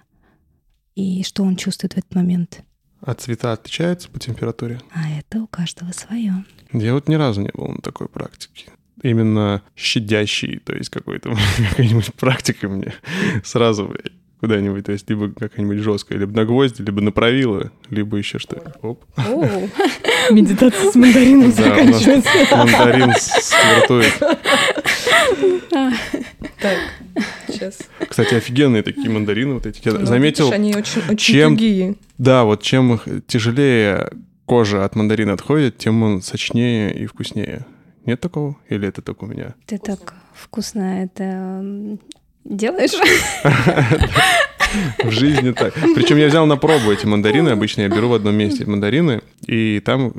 [0.96, 2.64] И что он чувствует в этот момент?
[3.02, 4.80] А цвета отличаются по температуре?
[4.94, 6.46] А это у каждого свое.
[6.72, 8.72] Я вот ни разу не был на такой практике.
[9.04, 11.36] Именно щадящий, то есть какой-то
[11.70, 12.94] какой-нибудь практикой мне
[13.44, 18.18] сразу блядь, куда-нибудь, то есть либо какая-нибудь жесткая, либо на гвозди, либо на правило, либо
[18.18, 18.74] еще что-то.
[18.82, 19.04] Оп.
[20.32, 22.30] Медитация с мандарином заканчивается.
[22.58, 24.14] мандарин стартует.
[26.60, 26.78] Так,
[27.48, 27.80] сейчас.
[28.08, 29.82] Кстати, офигенные такие мандарины вот эти.
[29.88, 34.10] Я Ну, заметил, они очень, чем- да, вот чем тяжелее
[34.46, 37.66] кожа от мандарина отходит, тем он сочнее и вкуснее.
[38.06, 38.58] Нет такого?
[38.70, 39.54] Или это только у меня?
[39.68, 41.04] Это так вкусно.
[41.04, 41.98] Это
[42.44, 42.92] Делаешь?
[45.04, 45.74] В жизни так.
[45.74, 47.50] Причем я взял на пробу эти мандарины.
[47.50, 50.14] Обычно я беру в одном месте мандарины, и там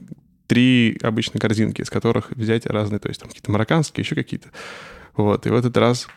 [0.46, 4.48] три обычно корзинки, из которых взять разные, то есть там какие-то марокканские, еще какие-то.
[5.16, 6.08] Вот, и в этот раз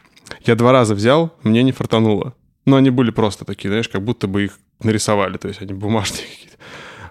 [0.45, 2.33] я два раза взял, мне не фартануло.
[2.65, 6.23] Но они были просто такие, знаешь, как будто бы их нарисовали, то есть они бумажные.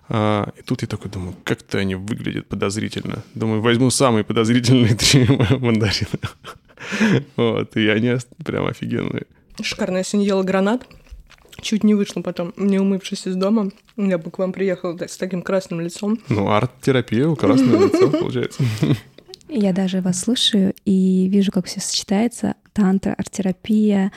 [0.09, 3.23] А, и тут я такой думаю, как-то они выглядят подозрительно.
[3.35, 5.27] Думаю, возьму самые подозрительные три
[5.59, 6.19] мандарины.
[7.37, 9.25] Вот, и они прям офигенные.
[9.63, 9.99] Шикарно.
[9.99, 10.87] Я сегодня ела гранат.
[11.63, 13.71] Чуть не вышла потом, не умывшись из дома.
[13.97, 16.19] Я бы к вам приехала с таким красным лицом.
[16.29, 18.63] Ну, арт-терапия, красное лицо, получается.
[19.49, 22.57] Я даже вас слушаю и вижу, как все сочетается.
[22.73, 24.11] Тантра, арт-терапия,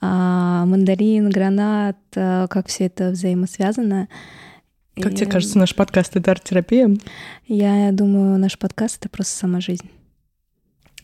[0.00, 4.08] а, мандарин, гранат, а, как все это взаимосвязано.
[4.96, 5.16] Как и...
[5.16, 6.96] тебе кажется, наш подкаст— это арт-терапия?
[7.46, 9.90] Я думаю, наш подкаст— это просто сама жизнь.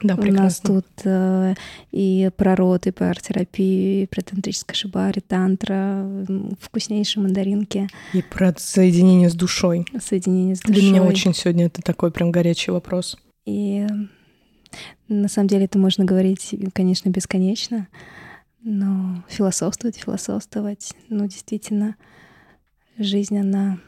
[0.03, 0.41] Да, прекрасно.
[0.41, 1.55] У нас тут э,
[1.91, 6.07] и про рот, и про арт-терапию, и про тантрическое шибари, тантра,
[6.61, 7.89] вкуснейшие мандаринки.
[8.15, 9.85] И про соединение с душой.
[10.01, 10.81] Соединение с душой.
[10.81, 13.19] Для меня очень сегодня это такой прям горячий вопрос.
[13.45, 13.87] И
[15.09, 17.89] на самом деле это можно говорить, конечно, бесконечно,
[18.63, 21.97] но философствовать, философствовать, ну, действительно,
[23.05, 23.79] жизнь, она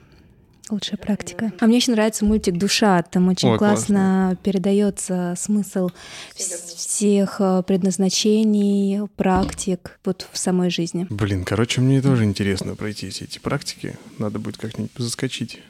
[0.70, 1.52] лучшая практика.
[1.60, 3.02] А мне очень нравится мультик «Душа».
[3.02, 5.90] Там очень Ой, классно, классно передается смысл
[6.34, 11.06] всех э, предназначений, практик вот в самой жизни.
[11.10, 13.96] Блин, короче, мне тоже интересно пройти все эти практики.
[14.18, 15.60] Надо будет как-нибудь заскочить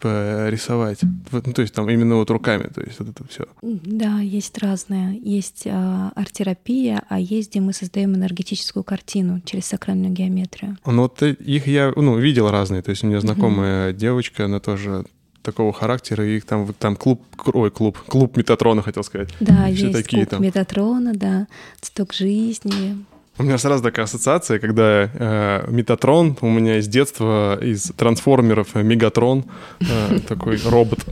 [0.00, 1.00] порисовать.
[1.32, 3.46] Ну, то есть там именно вот руками, то есть вот это все.
[3.62, 5.12] Да, есть разное.
[5.12, 10.76] Есть а, арт-терапия, а есть, где мы создаем энергетическую картину через сакральную геометрию.
[10.86, 12.82] Ну вот их я ну, видел разные.
[12.82, 13.96] То есть у меня знакомая mm-hmm.
[13.96, 15.04] девочка, она тоже
[15.42, 19.30] такого характера, и их там, там клуб, ой, клуб, клуб Метатрона, хотел сказать.
[19.40, 20.42] Да, Все есть такие клуб там.
[20.42, 21.46] Метатрона, да,
[21.80, 23.04] цветок жизни,
[23.40, 28.82] у меня сразу такая ассоциация, когда э, Метатрон у меня из детства из трансформеров э,
[28.82, 29.46] Мегатрон
[29.80, 31.06] э, такой робот.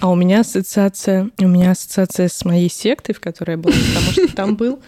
[0.00, 4.12] А у меня ассоциация, у меня ассоциация с моей сектой, в которой я была, потому
[4.12, 4.80] что там был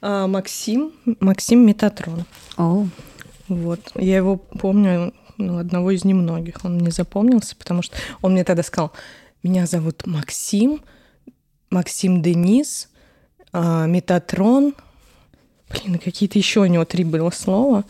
[0.00, 2.24] э, Максим, Максим Метатрон.
[2.56, 2.86] О.
[3.48, 6.64] Вот, я его помню, ну, одного из немногих.
[6.64, 8.92] Он мне запомнился, потому что он мне тогда сказал:
[9.42, 10.80] "Меня зовут Максим,
[11.68, 12.88] Максим Денис,
[13.52, 14.74] э, Метатрон."
[15.72, 17.84] Блин, какие-то еще у него три было слова.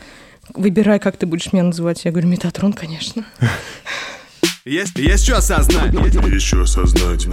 [0.55, 2.05] Выбирай, как ты будешь меня называть.
[2.05, 3.25] Я говорю, Метатрон, конечно.
[4.65, 5.93] Есть, есть что осознать.
[5.93, 7.27] Есть что осознать.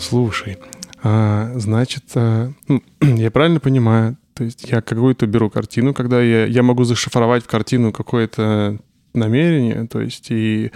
[0.00, 0.58] Слушай,
[1.02, 6.46] а, значит, а, ну, я правильно понимаю, то есть я какую-то беру картину, когда я,
[6.46, 8.78] я могу зашифровать в картину какое-то
[9.12, 10.70] намерение, то есть и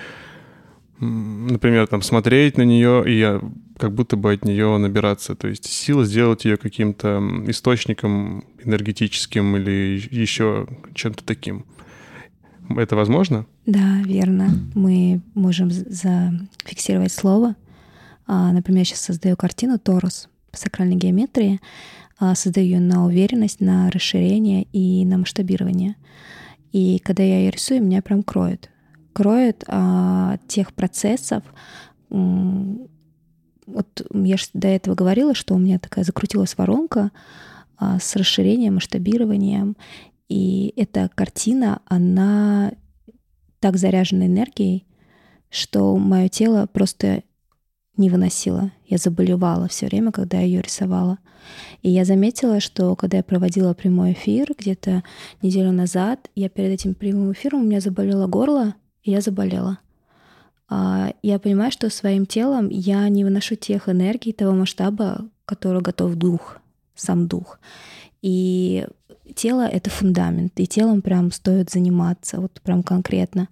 [0.99, 3.40] например, там смотреть на нее, и я
[3.83, 10.01] как будто бы от нее набираться, то есть сила сделать ее каким-то источником энергетическим или
[10.09, 11.66] еще чем-то таким.
[12.68, 13.45] Это возможно?
[13.66, 14.51] Да, верно.
[14.76, 17.57] Мы можем зафиксировать слово.
[18.28, 21.61] А, например, я сейчас создаю картину Торос по сакральной геометрии,
[22.20, 25.97] а, создаю ее на уверенность, на расширение и на масштабирование.
[26.70, 28.70] И когда я ее рисую, меня прям кроет
[29.12, 31.43] кроет а, тех процессов.
[33.67, 37.11] Вот я же до этого говорила, что у меня такая закрутилась воронка
[37.77, 39.77] а, с расширением, масштабированием.
[40.29, 42.73] И эта картина, она
[43.61, 44.87] так заряжена энергией,
[45.51, 47.23] что мое тело просто
[47.97, 48.73] не выносило.
[48.87, 51.19] Я заболевала все время, когда я ее рисовала.
[51.83, 55.03] И я заметила, что когда я проводила прямой эфир где-то
[55.43, 59.79] неделю назад, я перед этим прямым эфиром у меня заболело горло, я заболела.
[60.75, 66.14] А, я понимаю, что своим телом я не выношу тех энергий того масштаба, который готов
[66.14, 66.61] дух,
[66.95, 67.61] сам дух.
[68.23, 68.87] И
[69.35, 73.51] тело— это фундамент, и телом прям стоит заниматься, вот прям конкретно.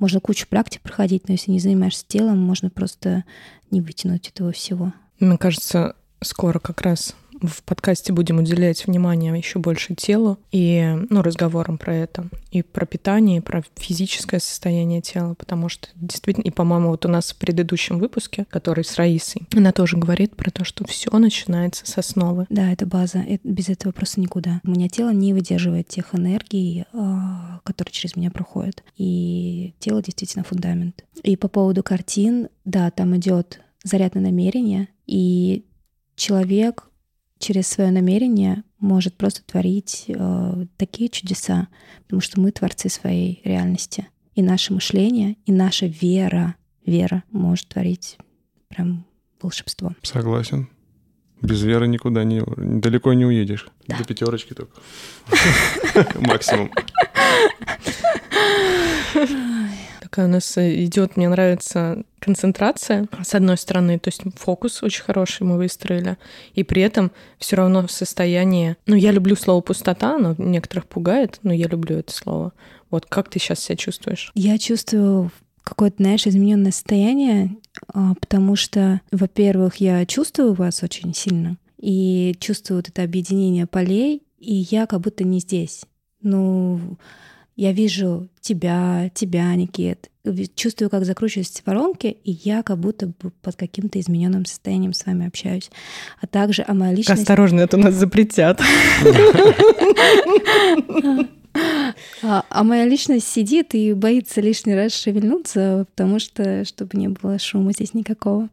[0.00, 3.22] Можно кучу практик проходить, но если не занимаешься телом, можно просто
[3.70, 4.92] не вытянуть этого всего.
[5.20, 11.22] Мне кажется, скоро как раз в подкасте будем уделять внимание еще больше телу и ну,
[11.22, 16.50] разговорам про это, и про питание, и про физическое состояние тела, потому что действительно, и,
[16.50, 20.64] по-моему, вот у нас в предыдущем выпуске, который с Раисой, она тоже говорит про то,
[20.64, 22.46] что все начинается с основы.
[22.48, 24.60] Да, это база, без этого просто никуда.
[24.64, 30.44] У меня тело не выдерживает тех энергий, а, которые через меня проходят, и тело действительно
[30.44, 31.04] фундамент.
[31.22, 35.64] И по поводу картин, да, там идет заряд на намерение, и
[36.16, 36.88] человек
[37.38, 41.68] через свое намерение может просто творить э, такие чудеса,
[42.04, 44.08] потому что мы творцы своей реальности.
[44.34, 48.18] И наше мышление, и наша вера, вера может творить
[48.68, 49.06] прям
[49.40, 49.94] волшебство.
[50.02, 50.68] Согласен.
[51.42, 53.68] Без веры никуда не далеко не уедешь.
[53.86, 53.98] Да.
[53.98, 54.80] До пятерочки только.
[56.20, 56.70] Максимум.
[60.16, 65.42] Такая у нас идет, мне нравится концентрация, с одной стороны, то есть фокус очень хороший
[65.42, 66.16] мы выстроили,
[66.54, 68.76] и при этом все равно в состоянии...
[68.86, 72.54] Ну, я люблю слово «пустота», оно некоторых пугает, но я люблю это слово.
[72.90, 74.32] Вот как ты сейчас себя чувствуешь?
[74.34, 75.30] Я чувствую
[75.62, 77.54] какое-то, знаешь, измененное состояние,
[77.92, 84.22] а, потому что, во-первых, я чувствую вас очень сильно, и чувствую вот это объединение полей,
[84.38, 85.82] и я как будто не здесь.
[86.22, 86.96] Ну,
[87.56, 90.10] я вижу тебя, тебя, Никит,
[90.54, 95.26] чувствую, как закручиваются воронки, и я как будто бы под каким-то измененным состоянием с вами
[95.26, 95.70] общаюсь.
[96.20, 97.22] А также о моей личности...
[97.22, 98.60] Осторожно, это у нас запретят.
[102.22, 107.38] А, а моя личность сидит и боится лишний раз шевельнуться, потому что, чтобы не было
[107.38, 108.50] шума здесь никакого.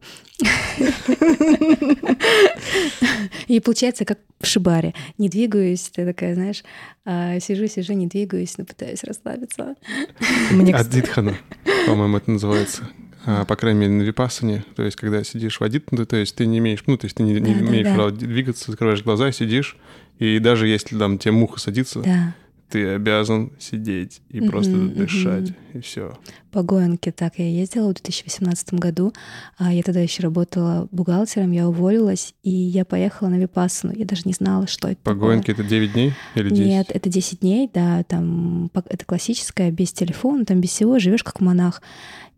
[3.46, 4.94] И получается, как в шибаре.
[5.18, 6.62] Не двигаюсь, ты такая, знаешь,
[7.04, 9.74] а, сижу, сижу, не двигаюсь, но пытаюсь расслабиться.
[10.50, 11.36] Мне, Аддитхана,
[11.86, 12.88] по-моему, это называется.
[13.26, 16.36] А, по крайней мере, на випассане, то есть, когда сидишь в адит, ну, то есть,
[16.36, 17.94] ты не имеешь, ну, то есть, ты не, не Да, да, имеешь да.
[17.94, 19.76] права двигаться, закрываешь глаза, сидишь,
[20.18, 22.34] и даже если там тебе муха садится, Да.
[22.74, 26.18] Ты обязан сидеть и Мгм, просто дышать, и все.
[26.50, 29.12] По Гоенке так я ездила в 2018 году.
[29.56, 33.92] А Я тогда еще работала бухгалтером, я уволилась, и я поехала на Випассану.
[33.94, 35.14] Я даже не знала, что это По.
[35.14, 36.66] Гоенке это 9 дней или 10?
[36.66, 41.40] Нет, это 10 дней, да, там это классическое, без телефона, там без всего, живешь как
[41.40, 41.80] монах.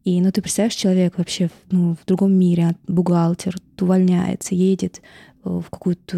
[0.05, 5.01] И, ну, ты представляешь, человек вообще ну, в другом мире, бухгалтер, увольняется, едет
[5.47, 6.17] в какую-то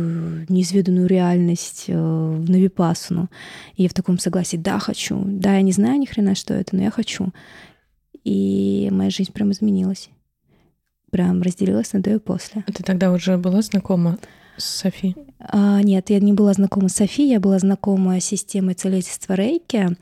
[0.49, 3.29] неизведанную реальность, э, на випассану.
[3.77, 5.21] И я в таком согласии, да, хочу.
[5.25, 7.33] Да, я не знаю ни хрена, что это, но я хочу.
[8.25, 10.11] И моя жизнь прям изменилась.
[11.11, 12.65] Прям разделилась на до и после.
[12.67, 14.19] Ты тогда уже была знакома
[14.59, 15.15] с Софи?
[15.39, 19.97] А, нет, я не была знакома с Софией, я была знакома с системой целительства Рейки.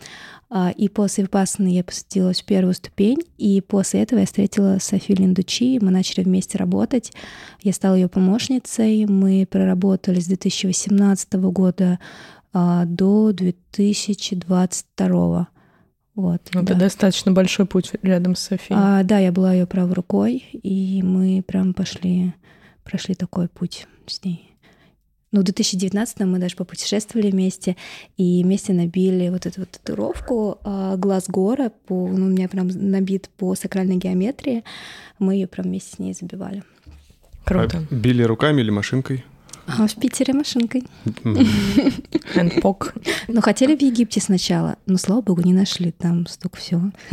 [0.49, 5.15] А, и после Випассаны я посадилась в первую ступень, и после этого я встретила Софи
[5.15, 7.13] Линдучи, мы начали вместе работать.
[7.63, 11.99] Я стала ее помощницей, мы проработали с 2018 года
[12.53, 15.49] а, до 2022.
[16.15, 16.73] Вот, Ну, да.
[16.73, 18.79] Это достаточно большой путь рядом с Софией.
[18.81, 22.33] А, да, я была ее правой рукой, и мы прям пошли,
[22.85, 24.56] прошли такой путь с ней.
[25.37, 27.77] Ну, в 2019 мы даже попутешествовали вместе,
[28.17, 32.69] и вместе набили вот эту вот татуировку а, «Глаз гора», по, ну, у меня прям
[32.69, 34.65] набит по сакральной геометрии.
[35.19, 36.63] Мы ее прям вместе с ней забивали.
[37.45, 37.87] Круто.
[37.91, 39.27] А били руками или машинкой?
[39.67, 40.85] А в Питере машинкой.
[41.05, 41.47] Мгм.
[42.33, 42.95] Хэндпок.
[43.29, 46.93] Ну, хотели в Египте сначала, но, слава богу, не нашли там столько всего.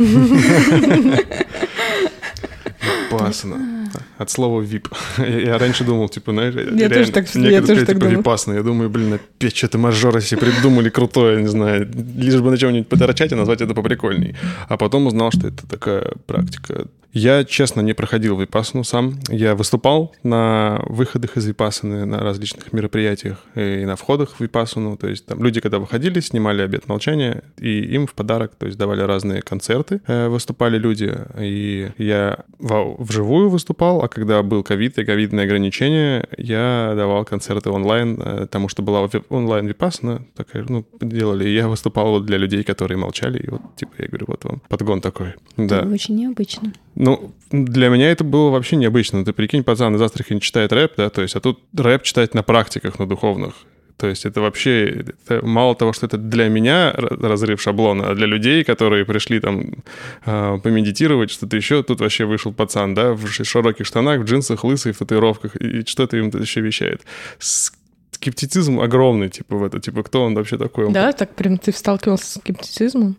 [3.10, 3.83] Випассана.
[4.18, 4.88] От слова вип.
[5.18, 8.06] Я, я раньше думал, типа, знаешь, Я тоже так- я некоторые тоже сказали, так типа,
[8.06, 8.54] випассана.
[8.54, 12.88] Я думаю, блин, опять что-то мажоры себе придумали крутое, не знаю, лишь бы на чем-нибудь
[12.88, 14.36] поторчать и назвать это поприкольней.
[14.68, 16.86] А потом узнал, что это такая практика.
[17.14, 19.20] Я, честно, не проходил випассану сам.
[19.28, 24.96] Я выступал на выходах из випассаны, на различных мероприятиях и на входах в випассану.
[24.96, 28.76] То есть там люди, когда выходили, снимали обед молчания, и им в подарок, то есть
[28.76, 31.14] давали разные концерты, э, выступали люди.
[31.38, 38.20] И я вживую выступал, а когда был ковид и ковидные ограничения, я давал концерты онлайн,
[38.20, 41.48] э, потому что была онлайн випассана, такая, ну, делали.
[41.48, 45.00] И я выступал для людей, которые молчали, и вот, типа, я говорю, вот вам подгон
[45.00, 45.34] такой.
[45.56, 45.80] Да.
[45.80, 46.72] Это очень необычно.
[46.94, 49.24] Ну, для меня это было вообще необычно.
[49.24, 52.42] Ты прикинь, пацан из Астрахани читает рэп, да, то есть, а тут рэп читать на
[52.42, 53.54] практиках, на духовных.
[53.96, 58.26] То есть это вообще, это мало того, что это для меня разрыв шаблона, а для
[58.26, 59.84] людей, которые пришли там
[60.26, 64.92] э, помедитировать, что-то еще, тут вообще вышел пацан, да, в широких штанах, в джинсах, лысый,
[64.92, 67.02] в татуировках, и что-то им тут еще вещает.
[67.38, 70.86] Скептицизм огромный, типа, в это, типа, кто он вообще такой?
[70.86, 73.16] Он Да, так прям ты сталкивался с скептицизмом?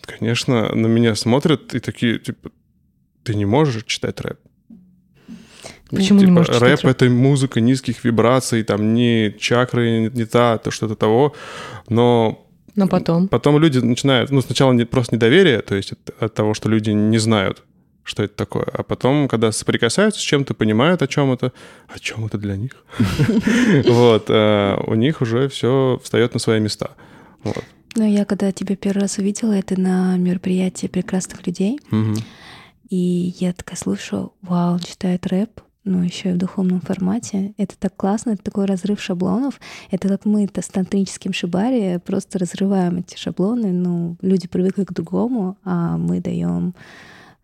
[0.00, 2.50] Конечно, на меня смотрят и такие, типа,
[3.22, 4.38] ты не можешь читать рэп.
[5.90, 10.24] Почему не Типа, можешь читать рэп это музыка низких вибраций, там не чакры, не, не
[10.24, 11.34] та, то что-то того.
[11.88, 13.28] Но Но потом.
[13.28, 16.90] потом люди начинают, ну, сначала не, просто недоверие, то есть от, от того, что люди
[16.90, 17.62] не знают,
[18.02, 18.66] что это такое.
[18.72, 21.52] А потом, когда соприкасаются с чем-то, понимают, о чем это,
[21.88, 22.72] о чем это для них.
[23.86, 26.90] Вот, э, у них уже все встает на свои места.
[27.44, 27.64] Вот.
[27.94, 31.80] Ну, я когда тебя первый раз увидела, это на мероприятии прекрасных людей.
[32.90, 37.54] И я такая слушаю, вау, он читает рэп, ну, еще и в духовном формате.
[37.56, 39.60] Это так классно, это такой разрыв шаблонов.
[39.90, 43.72] Это как мы-то с тантрическим шибари просто разрываем эти шаблоны.
[43.72, 46.74] Ну, люди привыкли к другому, а мы даем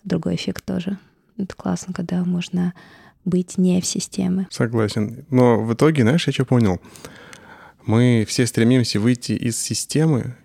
[0.02, 0.98] другой эффект тоже.
[1.38, 2.74] Это классно, когда можно
[3.24, 4.48] быть не в системе.
[4.50, 5.24] Согласен.
[5.30, 6.80] Но в итоге, знаешь, я что понял?
[7.86, 10.36] Мы все стремимся выйти из системы,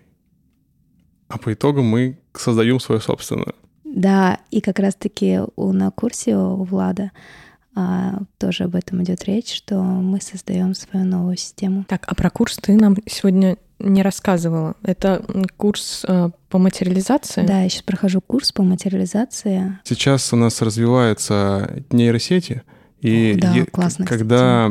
[1.26, 3.56] а по итогу мы создаем свою собственную.
[3.84, 7.10] Да, и как раз-таки на курсе у Влада
[7.74, 11.84] а, тоже об этом идет речь, что мы создаем свою новую систему.
[11.88, 14.74] Так, а про курс ты нам сегодня не рассказывала.
[14.82, 15.24] Это
[15.56, 17.46] курс э, по материализации?
[17.46, 19.78] Да, я сейчас прохожу курс по материализации.
[19.84, 22.62] Сейчас у нас развиваются нейросети,
[23.00, 24.70] и да, е- классно, когда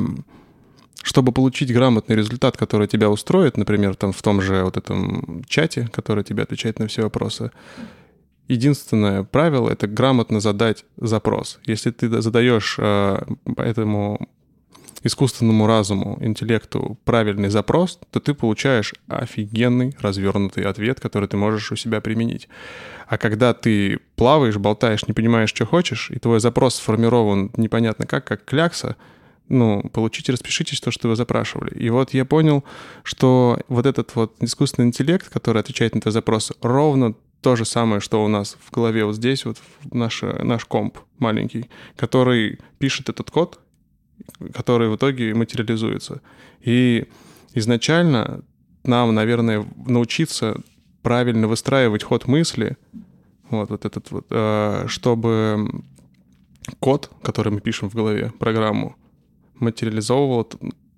[1.04, 5.90] чтобы получить грамотный результат, который тебя устроит, например, там в том же вот этом чате,
[5.94, 7.52] который тебе отвечает на все вопросы,
[8.48, 11.60] единственное правило— это грамотно задать запрос.
[11.66, 13.20] Если ты задаешь э,
[13.58, 14.28] этому
[15.04, 21.76] искусственному разуму, интеллекту правильный запрос, то ты получаешь офигенный развернутый ответ, который ты можешь у
[21.76, 22.50] себя применить.
[23.08, 28.26] А когда ты плаваешь, болтаешь, не понимаешь, что хочешь, и твой запрос сформирован непонятно как,
[28.26, 28.96] как клякса,
[29.50, 31.74] ну, получите, распишитесь то, что вы запрашивали.
[31.74, 32.66] И вот я понял,
[33.04, 38.02] что вот этот вот искусственный интеллект, который отвечает на твой запрос, ровно то же самое,
[38.02, 39.58] что у нас в голове вот здесь, вот
[39.92, 43.60] наш, наш комп маленький, который пишет этот код,
[44.54, 46.22] который в итоге материализуется.
[46.62, 47.06] И
[47.54, 48.44] изначально
[48.84, 50.62] нам, наверное, научиться
[51.02, 52.78] правильно выстраивать ход мысли,
[53.50, 55.70] вот, вот этот вот, э, чтобы
[56.80, 58.96] код, который мы пишем в голове, программу,
[59.56, 60.50] материализовывал,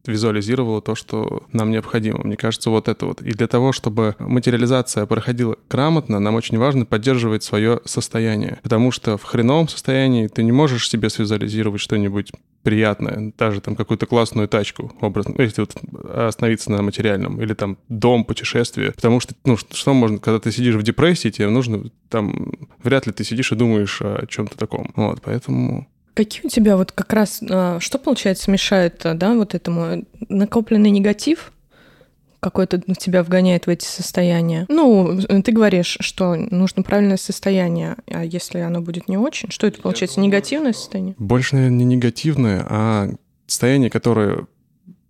[0.09, 2.19] визуализировало то, что нам необходимо.
[2.23, 3.21] Мне кажется, вот это вот.
[3.21, 8.59] И для того, чтобы материализация проходила грамотно, нам очень важно поддерживать свое состояние.
[8.63, 12.31] Потому что в хреновом состоянии ты не можешь себе свизуализировать что-нибудь
[12.63, 15.75] приятное, даже там какую-то классную тачку, образно, ну, если вот
[16.13, 20.75] остановиться на материальном, или там дом, путешествие, потому что, ну, что можно, когда ты сидишь
[20.75, 22.51] в депрессии, тебе нужно, там,
[22.83, 24.91] вряд ли ты сидишь и думаешь о чем-то таком.
[24.95, 30.05] Вот, поэтому Какие у тебя вот как раз, а, что получается мешает, да, вот этому
[30.27, 31.51] накопленный негатив,
[32.39, 34.65] какой-то тебя вгоняет в эти состояния.
[34.69, 39.81] Ну, ты говоришь, что нужно правильное состояние, а если оно будет не очень, что это
[39.81, 41.15] получается, негативное состояние?
[41.17, 43.09] Больше, наверное, не негативное, а
[43.45, 44.47] состояние, которое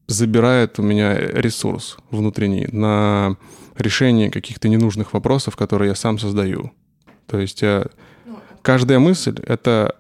[0.08, 3.38] забирает у меня ресурс внутренний на
[3.78, 6.72] решение каких-то ненужных вопросов, которые я сам создаю.
[7.28, 7.86] То есть я...
[8.64, 9.96] каждая мысль— это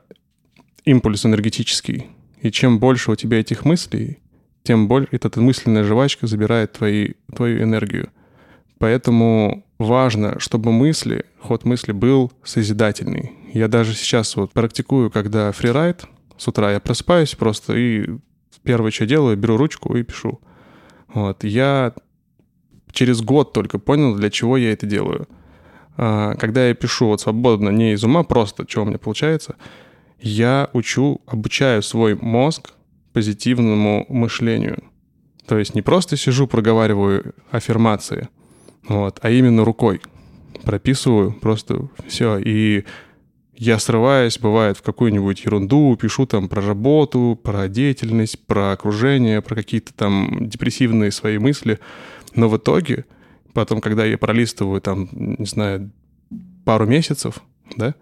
[0.89, 2.07] импульс энергетический.
[2.41, 4.19] И чем больше у тебя этих мыслей,
[4.63, 8.09] тем больше эта мысленная жвачка забирает твои, твою энергию.
[8.79, 13.33] Поэтому важно, чтобы мысли, ход мысли был созидательный.
[13.53, 16.05] Я даже сейчас вот практикую, когда фрирайд,
[16.37, 18.09] с утра я просыпаюсь просто и
[18.63, 20.39] первое, что делаю, беру ручку и пишу.
[21.13, 21.43] Вот.
[21.43, 21.93] Я
[22.91, 25.27] через год только понял, для чего я это делаю.
[25.97, 29.55] А, когда я пишу вот свободно, не из ума, просто, что у меня получается,
[30.21, 32.71] я учу, обучаю свой мозг
[33.13, 34.83] позитивному мышлению.
[35.47, 38.29] То есть не просто сижу, проговариваю аффирмации,
[38.87, 40.01] вот, а именно рукой
[40.63, 42.37] прописываю просто все.
[42.37, 42.85] И
[43.55, 49.55] я срываюсь, бывает, в какую-нибудь ерунду, пишу там про работу, про деятельность, про окружение, про
[49.55, 51.79] какие-то там депрессивные свои мысли.
[52.35, 53.05] Но в итоге,
[53.53, 55.91] потом, когда я пролистываю там, не знаю,
[56.63, 57.41] пару месяцев,
[57.75, 57.95] да,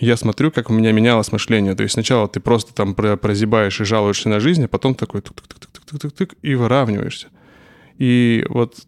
[0.00, 1.74] я смотрю, как у меня менялось мышление.
[1.74, 6.36] То есть сначала ты просто там прозябаешь и жалуешься на жизнь, а потом такой тык-тык-тык-тык-тык
[6.42, 7.28] и выравниваешься.
[7.98, 8.86] И вот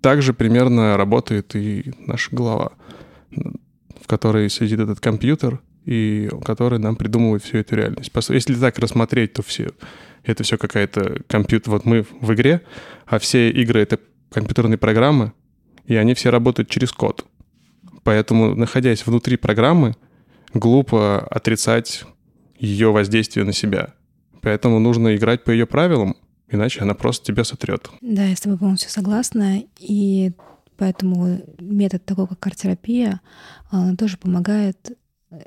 [0.00, 2.72] так же примерно работает и наша голова,
[3.30, 8.10] в которой сидит этот компьютер, и который нам придумывает всю эту реальность.
[8.28, 9.70] Если так рассмотреть, то все
[10.24, 11.70] это все какая-то компьютер.
[11.70, 12.62] Вот мы в игре,
[13.06, 14.00] а все игры— это
[14.32, 15.32] компьютерные программы,
[15.86, 17.24] и они все работают через код.
[18.02, 19.94] Поэтому, находясь внутри программы,
[20.58, 22.04] глупо отрицать
[22.58, 23.94] ее воздействие на себя.
[24.42, 26.16] Поэтому нужно играть по ее правилам,
[26.48, 27.90] иначе она просто тебя сотрет.
[28.00, 29.62] Да, я с тобой полностью согласна.
[29.78, 30.32] И
[30.76, 33.20] поэтому метод такой, как арт-терапия,
[33.72, 34.96] он тоже помогает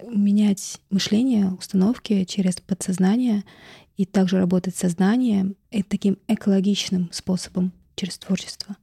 [0.08, 3.44] менять мышление, установки через подсознание
[3.98, 8.76] и также работать с сознанием и таким экологичным способом через творчество.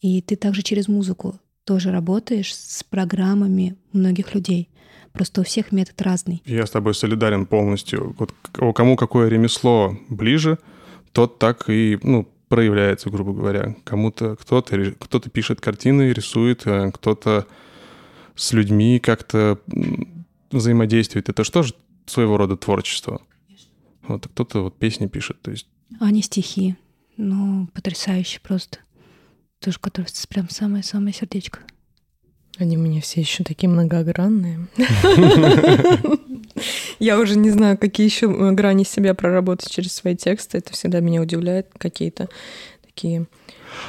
[0.00, 4.68] И ты также через музыку тоже работаешь с программами многих людей.
[5.16, 6.42] Просто у всех метод разный.
[6.44, 8.14] Я с тобой солидарен полностью.
[8.18, 8.34] Вот
[8.74, 10.58] кому какое ремесло ближе,
[11.12, 13.74] тот так и ну, проявляется, грубо говоря.
[13.84, 17.46] Кому-то кто-то кто пишет картины, рисует, а кто-то
[18.34, 19.58] с людьми как-то
[20.50, 21.30] взаимодействует.
[21.30, 21.72] Это что же
[22.04, 23.22] своего рода творчество.
[24.06, 25.66] Вот кто-то вот песни пишет, то есть.
[25.98, 26.76] А не стихи.
[27.16, 28.80] Ну, потрясающе просто.
[29.60, 31.60] Тоже, который прям самое-самое сердечко.
[32.58, 34.66] Они у меня все еще такие многогранные.
[36.98, 40.58] Я уже не знаю, какие еще э, грани себя проработать через свои тексты.
[40.58, 42.28] Это всегда меня удивляет, какие-то
[42.82, 43.26] такие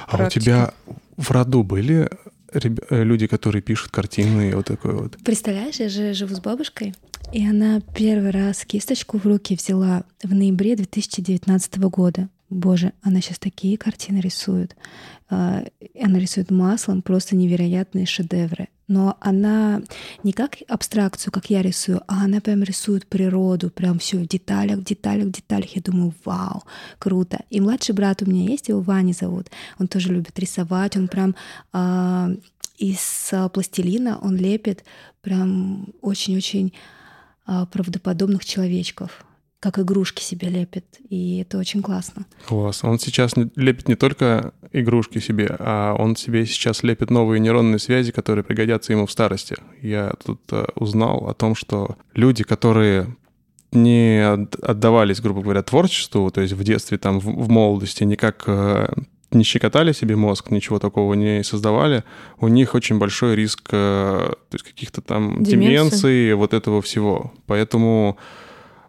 [0.07, 0.73] А у тебя
[1.15, 2.09] в роду были
[2.51, 5.15] э, люди, которые пишут картины и вот такое вот?
[5.23, 6.93] Представляешь, я же живу с бабушкой,
[7.31, 12.27] и она первый раз кисточку в руки взяла в ноябре 2019 года.
[12.49, 14.75] Боже, она сейчас такие картины рисует.
[15.29, 15.65] А,
[16.01, 18.69] Она рисует маслом просто невероятные шедевры.
[18.87, 19.81] Но она
[20.23, 24.77] не как абстракцию, как я рисую, а она прям рисует природу, прям все в деталях,
[24.79, 25.75] в деталях, в деталях.
[25.75, 26.63] Я думаю, вау,
[26.97, 27.41] круто.
[27.49, 29.47] И младший брат у меня есть, его Ваня зовут.
[29.77, 31.35] Он тоже любит рисовать, он прям
[31.73, 32.29] а,
[32.77, 34.85] из а, пластилина он лепит
[35.21, 36.73] прям очень-очень
[37.45, 39.25] а, правдоподобных человечков,
[39.59, 42.25] как игрушки себе лепит, и это очень классно.
[42.45, 42.83] Класс.
[42.83, 47.79] Он сейчас не- лепит не только игрушки себе, а он себе сейчас лепит новые нейронные
[47.79, 49.55] связи, которые пригодятся ему в старости.
[49.81, 53.15] Я тут э, узнал о том, что люди, которые
[53.71, 58.43] не от- отдавались, грубо говоря, творчеству, то есть в детстве, там, в, в молодости, никак
[58.47, 58.87] э,
[59.31, 62.03] не щекотали себе мозг, ничего такого не создавали,
[62.39, 67.33] у них очень большой риск э, то есть каких-то там деменций, вот этого всего.
[67.47, 68.17] Поэтому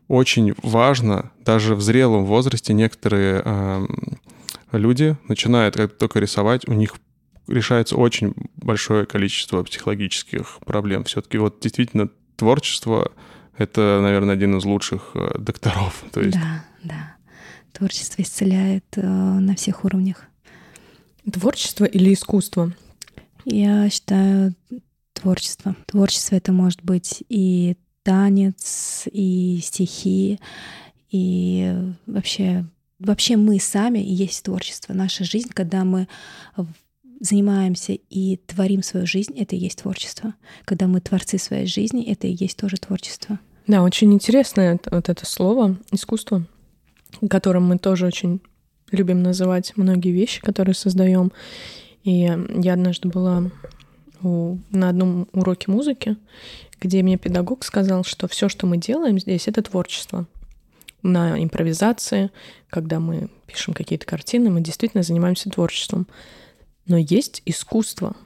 [0.08, 4.18] очень важно, даже в зрелом возрасте некоторые эм,
[4.72, 6.96] люди начинают как только рисовать, у них
[7.46, 11.04] решается очень большое количество психологических проблем.
[11.04, 13.12] Все-таки вот действительно творчество—
[13.56, 16.04] это, наверное, один из лучших э, докторов.
[16.12, 17.16] То есть Да, да.
[17.72, 20.24] Творчество исцеляет э, на всех уровнях.
[21.30, 22.72] Творчество или искусство?
[23.44, 24.54] Я считаю
[25.12, 25.76] творчество.
[25.86, 27.76] Творчество это может быть и
[28.08, 30.40] танец, и стихи,
[31.10, 32.64] и вообще,
[32.98, 34.94] вообще мы сами и есть творчество.
[34.94, 36.08] Наша жизнь, когда мы
[37.20, 40.32] занимаемся и творим свою жизнь, это и есть творчество.
[40.64, 43.38] Когда мы творцы своей жизни, это и есть тоже творчество.
[43.66, 46.46] Да, очень интересное вот это слово искусство,
[47.28, 48.40] которым мы тоже очень
[48.90, 51.30] любим называть многие вещи, которые создаем.
[52.04, 53.50] И я однажды была
[54.22, 56.16] у- на одном уроке музыки,
[56.80, 60.26] где мне педагог сказал, что все, что мы делаем здесь, это творчество.
[61.02, 62.30] На импровизации,
[62.70, 66.06] когда мы пишем какие-то картины, мы действительно занимаемся творчеством.
[66.86, 68.16] Но есть искусство,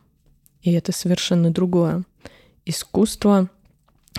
[0.63, 2.05] и это совершенно другое.
[2.65, 3.51] Искусство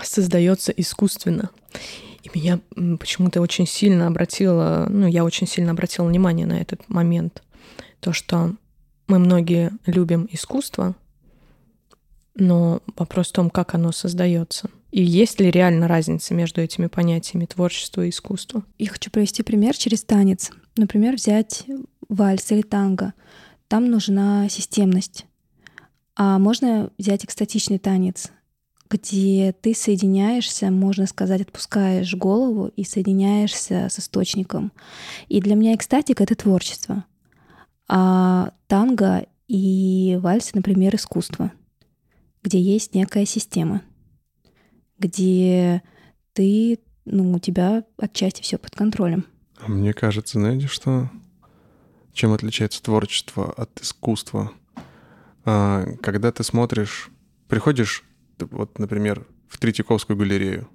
[0.02, 1.50] создается искусственно.
[2.22, 2.60] И меня
[2.98, 7.42] почему-то очень сильно обратило, ну, я очень сильно обратила внимание на этот момент.
[8.00, 8.54] То, что
[9.06, 10.94] мы многие любим искусство,
[12.34, 14.68] но вопрос в том, как оно создается.
[14.90, 18.64] И есть ли реально разница между этими понятиями творчество и искусство?
[18.78, 20.50] Я хочу привести пример через танец.
[20.76, 21.64] Например, взять
[22.08, 23.12] вальс или танго.
[23.68, 25.26] Там нужна системность.
[26.16, 28.30] А можно взять экстатичный танец,
[28.88, 34.70] где ты соединяешься, можно сказать, отпускаешь голову и соединяешься с источником.
[35.28, 37.04] И для меня экстатика— это творчество.
[37.88, 41.50] А танго и вальс, например, искусство,
[42.44, 43.82] где есть некая система,
[44.98, 45.82] где
[46.34, 49.24] ты, ну, у тебя отчасти все под контролем.
[49.66, 51.10] Мне кажется, знаете, что?
[52.12, 54.52] Чем отличается творчество от искусства?
[55.44, 57.08] А, Когда ты смотришь,
[57.48, 58.04] приходишь,
[58.38, 60.68] вот, например, в Третьяковскую галерею,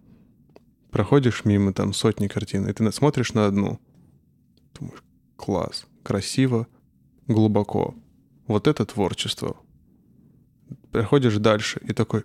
[0.89, 3.79] проходишь мимо там сотни картин, и ты смотришь на одну,
[4.73, 5.03] думаешь,
[5.35, 6.67] класс, красиво,
[7.27, 7.93] глубоко.
[8.47, 9.57] Вот это творчество.
[10.91, 12.23] Приходишь дальше и такой,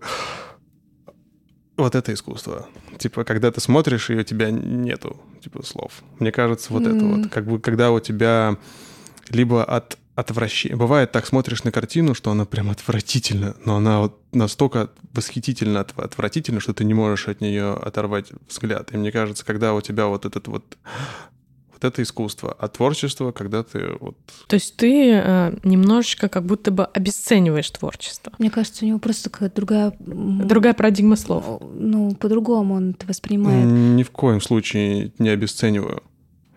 [1.77, 2.69] вот это искусство.
[2.99, 6.03] Типа, когда ты смотришь, и у тебя нету, типа, слов.
[6.19, 7.23] Мне кажется, вот это М.
[7.23, 7.31] вот.
[7.31, 8.57] Как бы, когда у тебя
[9.29, 10.77] либо от отвращения...
[10.77, 16.01] Бывает, так смотришь на картину, что она прям отвратительна, но она вот настолько восхитительно отв-
[16.01, 18.93] отвратительна, что ты не можешь от нее оторвать взгляд.
[18.93, 20.79] И мне кажется, когда у тебя вот этот вот...
[21.75, 22.57] Вот это искусство.
[22.59, 24.17] А творчество, когда ты вот...
[24.47, 28.33] То есть ты э, немножечко как будто бы обесцениваешь творчество.
[28.39, 29.93] Мне кажется, у него просто какая-то другая...
[29.99, 31.61] Другая парадигма слов.
[31.75, 33.67] Ну, по-другому он это воспринимает.
[33.67, 36.03] Ни в коем случае не обесцениваю.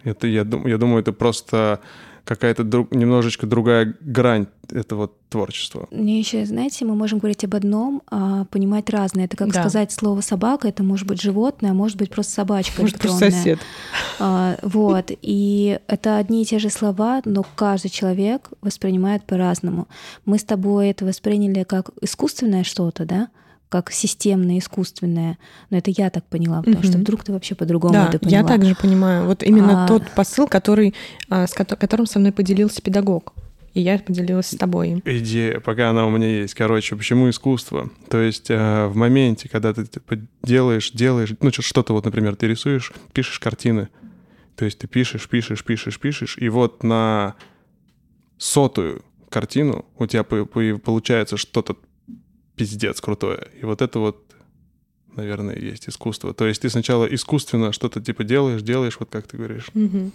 [0.03, 1.81] Это, я, дум- я думаю, это просто
[2.27, 5.87] какая-то друг- немножечко другая грань этого творчества.
[5.91, 9.25] Мне еще, знаете, мы можем говорить об одном, а понимать разное.
[9.25, 9.61] Это как Да.
[9.61, 13.41] сказать слово собака, это может быть животное, а может быть просто собачка Может, просто электронная.
[13.43, 13.59] сосед.
[14.19, 15.11] А, вот.
[15.21, 19.87] И это одни и те же слова, но каждый человек воспринимает по-разному.
[20.25, 23.29] Мы с тобой это восприняли как искусственное что-то, да?
[23.69, 25.37] Как системное, искусственное.
[25.69, 28.37] Но это я так поняла, потому что вдруг ты вообще по-другому Да, это поняла.
[28.41, 29.25] я также понимаю.
[29.25, 29.87] Вот именно А.
[29.87, 30.93] тот посыл, который,
[31.29, 33.33] а, с кото- которым со мной поделился педагог.
[33.73, 35.03] и я поделилась с тобой.
[35.05, 36.55] Идея, пока она у меня есть.
[36.55, 37.91] Короче, почему искусство?
[38.09, 42.47] То есть э, в моменте, когда ты типа, делаешь, делаешь, ну что-то вот, например, ты
[42.47, 43.89] рисуешь, пишешь картины,
[44.55, 47.35] то есть ты пишешь, пишешь, пишешь, пишешь, и вот на
[48.39, 51.77] сотую картину у тебя получается что-то
[52.57, 53.47] пиздец крутое.
[53.61, 54.23] И вот это вот
[55.15, 56.33] наверное, есть искусство.
[56.33, 59.69] То есть ты сначала искусственно что-то типа делаешь, делаешь, вот как ты говоришь.
[59.73, 60.11] Угу.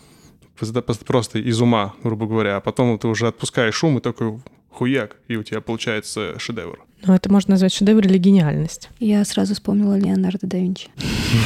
[1.07, 2.57] Просто из ума, грубо говоря.
[2.57, 4.41] А потом ты уже отпускаешь шум и такой
[4.71, 6.85] хуяк, и у тебя получается шедевр.
[7.05, 8.91] Ну, это можно назвать шедевр или гениальность.
[9.01, 10.89] Я сразу вспомнила Леонардо да Винчи.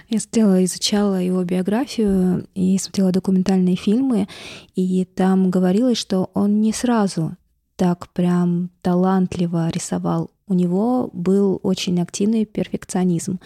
[0.09, 4.27] Я сделала, изучала его биографию и смотрела документальные фильмы,
[4.75, 7.35] и там говорилось, что он не сразу
[7.75, 13.39] так прям талантливо рисовал у него был очень активный перфекционизм,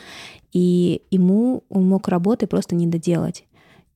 [0.52, 3.44] и ему он мог работы просто не доделать.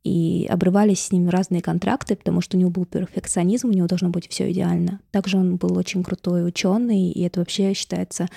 [0.03, 4.09] И обрывались с ним разные контракты, потому что у него был перфекционизм, у него должно
[4.09, 4.99] быть все идеально.
[5.11, 8.27] Также он был очень крутой ученый, и это вообще считается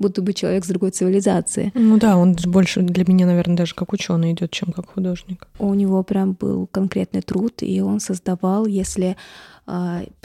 [0.00, 1.70] будто бы человек с другой цивилизации.
[1.74, 5.46] Ну да, он больше для меня, наверное, даже как ученый идет, чем как художник.
[5.60, 9.16] У него прям был конкретный труд, и он создавал, если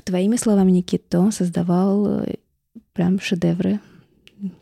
[0.03, 2.35] твоими словами, Никит, то он создавал э,
[2.93, 3.79] прям шедевры,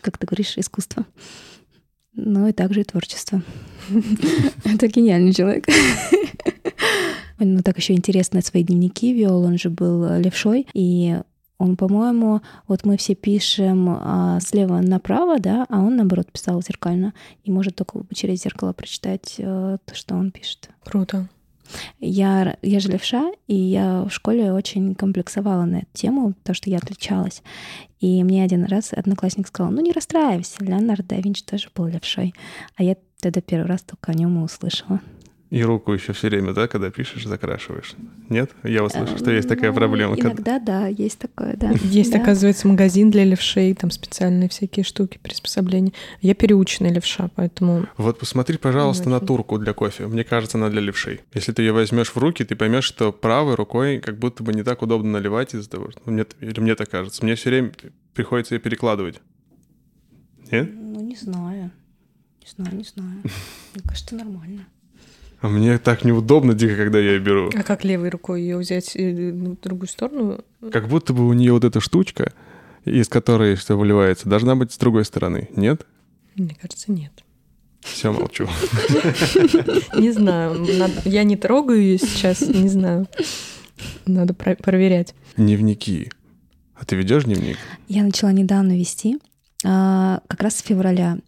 [0.02, 1.06] как ты говоришь, искусство.
[2.14, 3.42] Ну и также и творчество.
[4.66, 5.68] Это гениальный человек.
[7.38, 11.20] Ну так еще интересно свои дневники вел, он же был левшой, и
[11.58, 17.14] он, по-моему, вот мы все пишем а, слева направо, да, а он, наоборот, писал зеркально.
[17.44, 20.70] И может только через зеркало прочитать а, то, что он пишет.
[20.84, 21.28] Круто.
[22.00, 26.70] Я, я же левша, и я в школе очень комплексовала на эту тему, потому что
[26.70, 27.42] я отличалась.
[28.00, 32.34] И мне один раз одноклассник сказал, ну не расстраивайся, Леонардо да Винчи тоже был левшой.
[32.76, 35.02] А я тогда первый раз только о нем услышала.
[35.52, 37.94] И руку еще все время, да, когда пишешь, закрашиваешь.
[38.30, 38.52] Нет?
[38.64, 40.16] Я услышал, что есть такая ну, проблема.
[40.16, 41.72] Иногда, да, есть такое, да.
[41.84, 45.94] Есть, оказывается, магазин для левшей, там специальные всякие штуки, приспособления.
[46.22, 47.86] Я переученная левша, поэтому...
[47.98, 50.08] Вот посмотри, пожалуйста, на турку для кофе.
[50.08, 51.22] Мне кажется, она для левшей.
[51.36, 54.64] Если ты ее возьмешь в руки, ты поймешь, что правой рукой как будто бы не
[54.64, 56.02] так удобно наливать из-за того, что...
[56.06, 57.24] Мне, или мне так кажется.
[57.24, 57.72] Мне все время
[58.16, 59.22] приходится ее перекладывать.
[60.52, 60.70] Нет?
[60.74, 61.72] Ну, не знаю.
[62.42, 63.22] Не знаю, не знаю.
[63.74, 64.68] Мне кажется, нормально.
[65.46, 67.52] А мне так неудобно дико, когда я ее беру.
[67.56, 70.40] А как левой рукой ее взять э, в другую сторону?
[70.72, 72.34] Как будто бы у нее вот эта штучка,
[72.84, 75.48] из которой все выливается, должна быть с другой стороны.
[75.56, 75.86] Нет?
[76.34, 77.12] Мне кажется, нет.
[77.82, 78.48] Все, молчу.
[79.96, 80.66] Не знаю.
[81.06, 83.08] Я не трогаю ее сейчас, не знаю.
[84.08, 85.14] Надо проверять.
[85.38, 86.12] Дневники.
[86.74, 87.58] А ты ведешь дневник?
[87.88, 89.20] Я начала недавно вести,
[89.64, 91.20] а, как раз с февраля.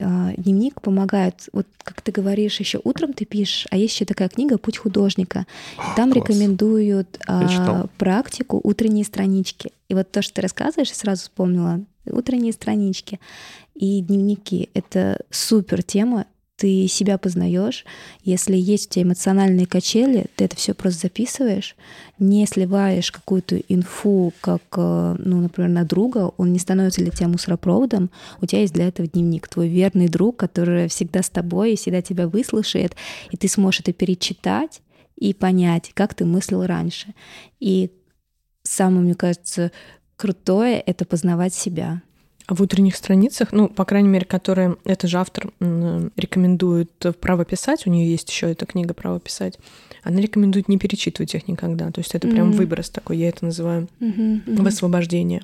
[0.00, 4.28] А, дневник помогает, вот как ты говоришь, еще утром ты пишешь, а есть еще такая
[4.28, 5.46] книга «Путь художника».
[5.76, 6.28] И там Класс.
[6.28, 9.72] рекомендуют а, практику утренние странички.
[9.88, 13.20] И вот то, что ты рассказываешь, я сразу вспомнила утренние странички
[13.74, 14.70] и дневники.
[14.74, 16.26] Это супер тема,
[16.56, 17.84] ты себя познаешь.
[18.22, 21.76] Если есть у тебя эмоциональные качели, ты это все просто записываешь,
[22.18, 27.28] не сливаешь какую-то инфу, как, э, ну, например, на друга, он не становится для тебя
[27.28, 31.76] мусоропроводом, у тебя есть для этого дневник, твой верный друг, который всегда с тобой и
[31.76, 32.94] всегда тебя выслушает,
[33.30, 34.80] и ты сможешь это перечитать
[35.16, 37.14] и понять, как ты мыслил раньше.
[37.58, 37.90] И
[38.62, 39.72] самое, мне кажется,
[40.16, 42.02] крутое— это познавать себя.
[42.46, 47.90] В утренних страницах, ну, по крайней мере, которые этот же автор рекомендует право писать, у
[47.90, 49.58] нее есть еще эта книга право писать,
[50.02, 51.90] она рекомендует не перечитывать их никогда.
[51.90, 52.56] То есть это прям mm-hmm.
[52.56, 54.44] выброс такой, я это называю mm-hmm.
[54.44, 54.62] Mm-hmm.
[54.62, 55.42] высвобождение.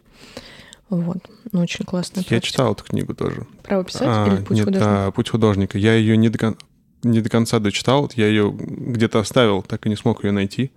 [0.90, 1.18] Вот,
[1.52, 2.22] ну, очень классно.
[2.28, 3.46] Я читал эту книгу тоже.
[3.62, 5.06] Право писать а, или путь нет, художника?
[5.06, 5.78] А, путь художника.
[5.78, 6.56] Я ее не до, кон...
[7.02, 10.72] не до конца дочитал, я ее где-то оставил, так и не смог ее найти.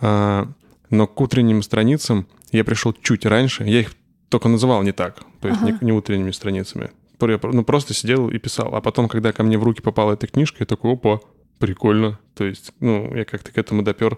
[0.00, 0.48] А,
[0.90, 3.64] но к утренним страницам я пришел чуть раньше.
[3.64, 3.94] Я их
[4.30, 5.72] только называл не так, то есть ага.
[5.72, 6.90] не, не утренними страницами.
[7.20, 8.74] Ну, просто сидел и писал.
[8.74, 11.20] А потом, когда ко мне в руки попала эта книжка, я такой, опа,
[11.58, 12.18] прикольно.
[12.34, 14.16] То есть, ну, я как-то к этому допер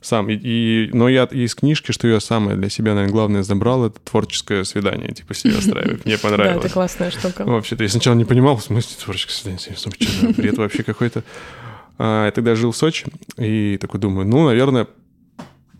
[0.00, 0.30] сам.
[0.30, 3.98] И, и, но я из книжки, что я самое для себя, наверное, главное забрал, это
[4.00, 6.04] творческое свидание, типа себя устраивать.
[6.04, 6.60] Мне понравилось.
[6.60, 7.44] Да, это классная штука.
[7.44, 11.24] Вообще-то я сначала не понимал, в смысле творческое свидание, бред вообще какой-то.
[11.98, 13.06] А, я тогда жил в Сочи,
[13.36, 14.86] и такой думаю, ну, наверное,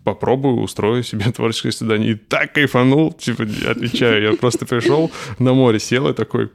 [0.05, 2.11] попробую, устрою себе творческое свидание.
[2.11, 6.49] И так кайфанул, типа, отвечаю, я просто пришел на море, сел и такой,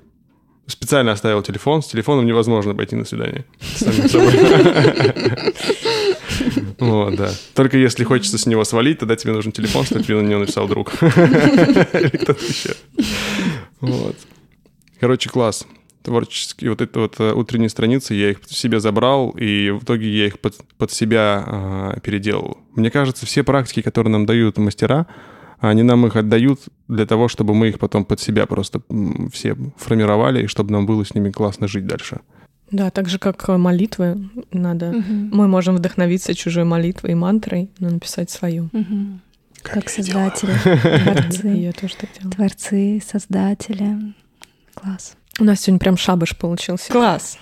[0.66, 3.44] специально оставил телефон, с телефоном невозможно пойти на свидание.
[6.78, 7.30] Вот, да.
[7.54, 10.66] Только если хочется с него свалить, тогда тебе нужен телефон, чтобы тебе на него написал
[10.66, 10.94] друг.
[11.02, 12.74] Или кто-то еще.
[13.80, 14.16] Вот.
[14.98, 15.66] Короче, класс.
[16.02, 20.26] Творческие вот это вот э, утренние страницы, я их себе забрал, и в итоге я
[20.26, 21.44] их под, под себя
[21.96, 22.58] э, переделал.
[22.74, 25.06] Мне кажется, все практики, которые нам дают мастера,
[25.58, 28.80] они нам их отдают для того, чтобы мы их потом под себя просто
[29.32, 32.20] все формировали, и чтобы нам было с ними классно жить дальше.
[32.70, 34.90] Да, так же как молитвы надо.
[34.90, 35.12] Угу.
[35.32, 38.70] Мы можем вдохновиться чужой молитвой и мантрой, но написать свою.
[38.72, 39.20] Угу.
[39.62, 41.48] Как, как создатели, творцы.
[41.56, 42.32] Я тоже так делаю.
[42.32, 44.14] Творцы, создатели.
[44.74, 45.16] Класс.
[45.40, 46.92] У нас сегодня прям шабаш получился.
[46.92, 47.38] Класс.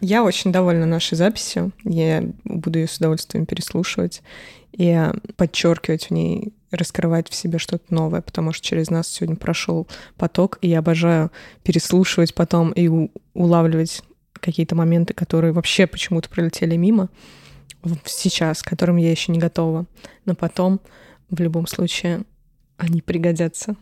[0.00, 1.72] Я очень довольна нашей записью.
[1.84, 4.22] Я буду ее с удовольствием переслушивать
[4.72, 9.86] и подчеркивать в ней, раскрывать в себе что-то новое, потому что через нас сегодня прошел
[10.16, 11.30] поток, и я обожаю
[11.64, 14.02] переслушивать потом и улавливать
[14.32, 17.10] какие-то моменты, которые вообще почему-то пролетели мимо
[18.06, 19.84] сейчас, к которым я еще не готова.
[20.24, 20.80] Но потом,
[21.28, 22.22] в любом случае,
[22.78, 23.76] они пригодятся.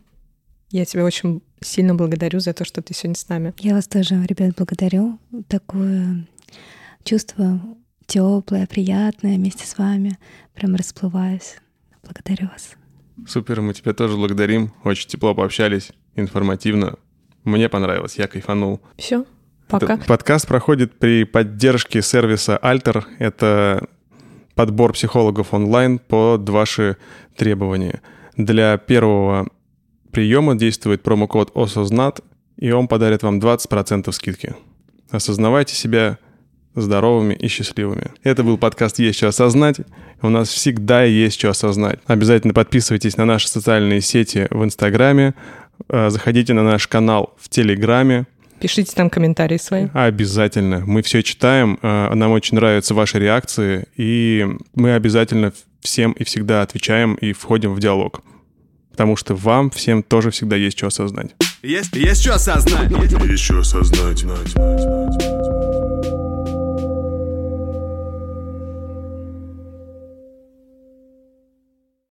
[0.70, 3.54] Я тебя очень сильно благодарю за то, что ты сегодня с нами.
[3.58, 5.18] Я вас тоже, ребят, благодарю.
[5.48, 6.26] Такое
[7.04, 7.60] чувство
[8.06, 10.18] теплое, приятное вместе с вами.
[10.54, 11.56] Прям расплываюсь.
[12.02, 12.72] Благодарю вас.
[13.26, 14.72] Супер, мы тебя тоже благодарим.
[14.84, 16.96] Очень тепло пообщались, информативно.
[17.44, 18.80] Мне понравилось, я кайфанул.
[18.96, 19.24] Все,
[19.68, 19.94] пока.
[19.94, 23.04] Этот подкаст проходит при поддержке сервиса Alter.
[23.18, 23.88] Это
[24.54, 26.96] подбор психологов онлайн под ваши
[27.36, 28.02] требования.
[28.36, 29.48] Для первого
[30.16, 32.22] приема действует промокод ОСОЗНАТ,
[32.56, 34.54] и он подарит вам 20% скидки.
[35.10, 36.16] Осознавайте себя
[36.74, 38.12] здоровыми и счастливыми.
[38.22, 39.76] Это был подкаст «Есть что осознать».
[40.22, 41.98] У нас всегда есть что осознать.
[42.06, 45.34] Обязательно подписывайтесь на наши социальные сети в Инстаграме,
[45.90, 48.24] э, заходите на наш канал в Телеграме,
[48.58, 49.88] Пишите там комментарии свои.
[49.92, 50.82] Обязательно.
[50.86, 55.52] Мы все читаем, э, нам очень нравятся ваши реакции, и мы обязательно
[55.82, 58.22] всем и всегда отвечаем и входим в диалог
[58.96, 61.32] потому что вам всем тоже всегда есть что осознать.
[61.62, 62.90] Есть, есть что осознать.
[62.90, 64.18] Есть, есть что осознать.
[64.18, 66.35] Знать, знать, знать, знать.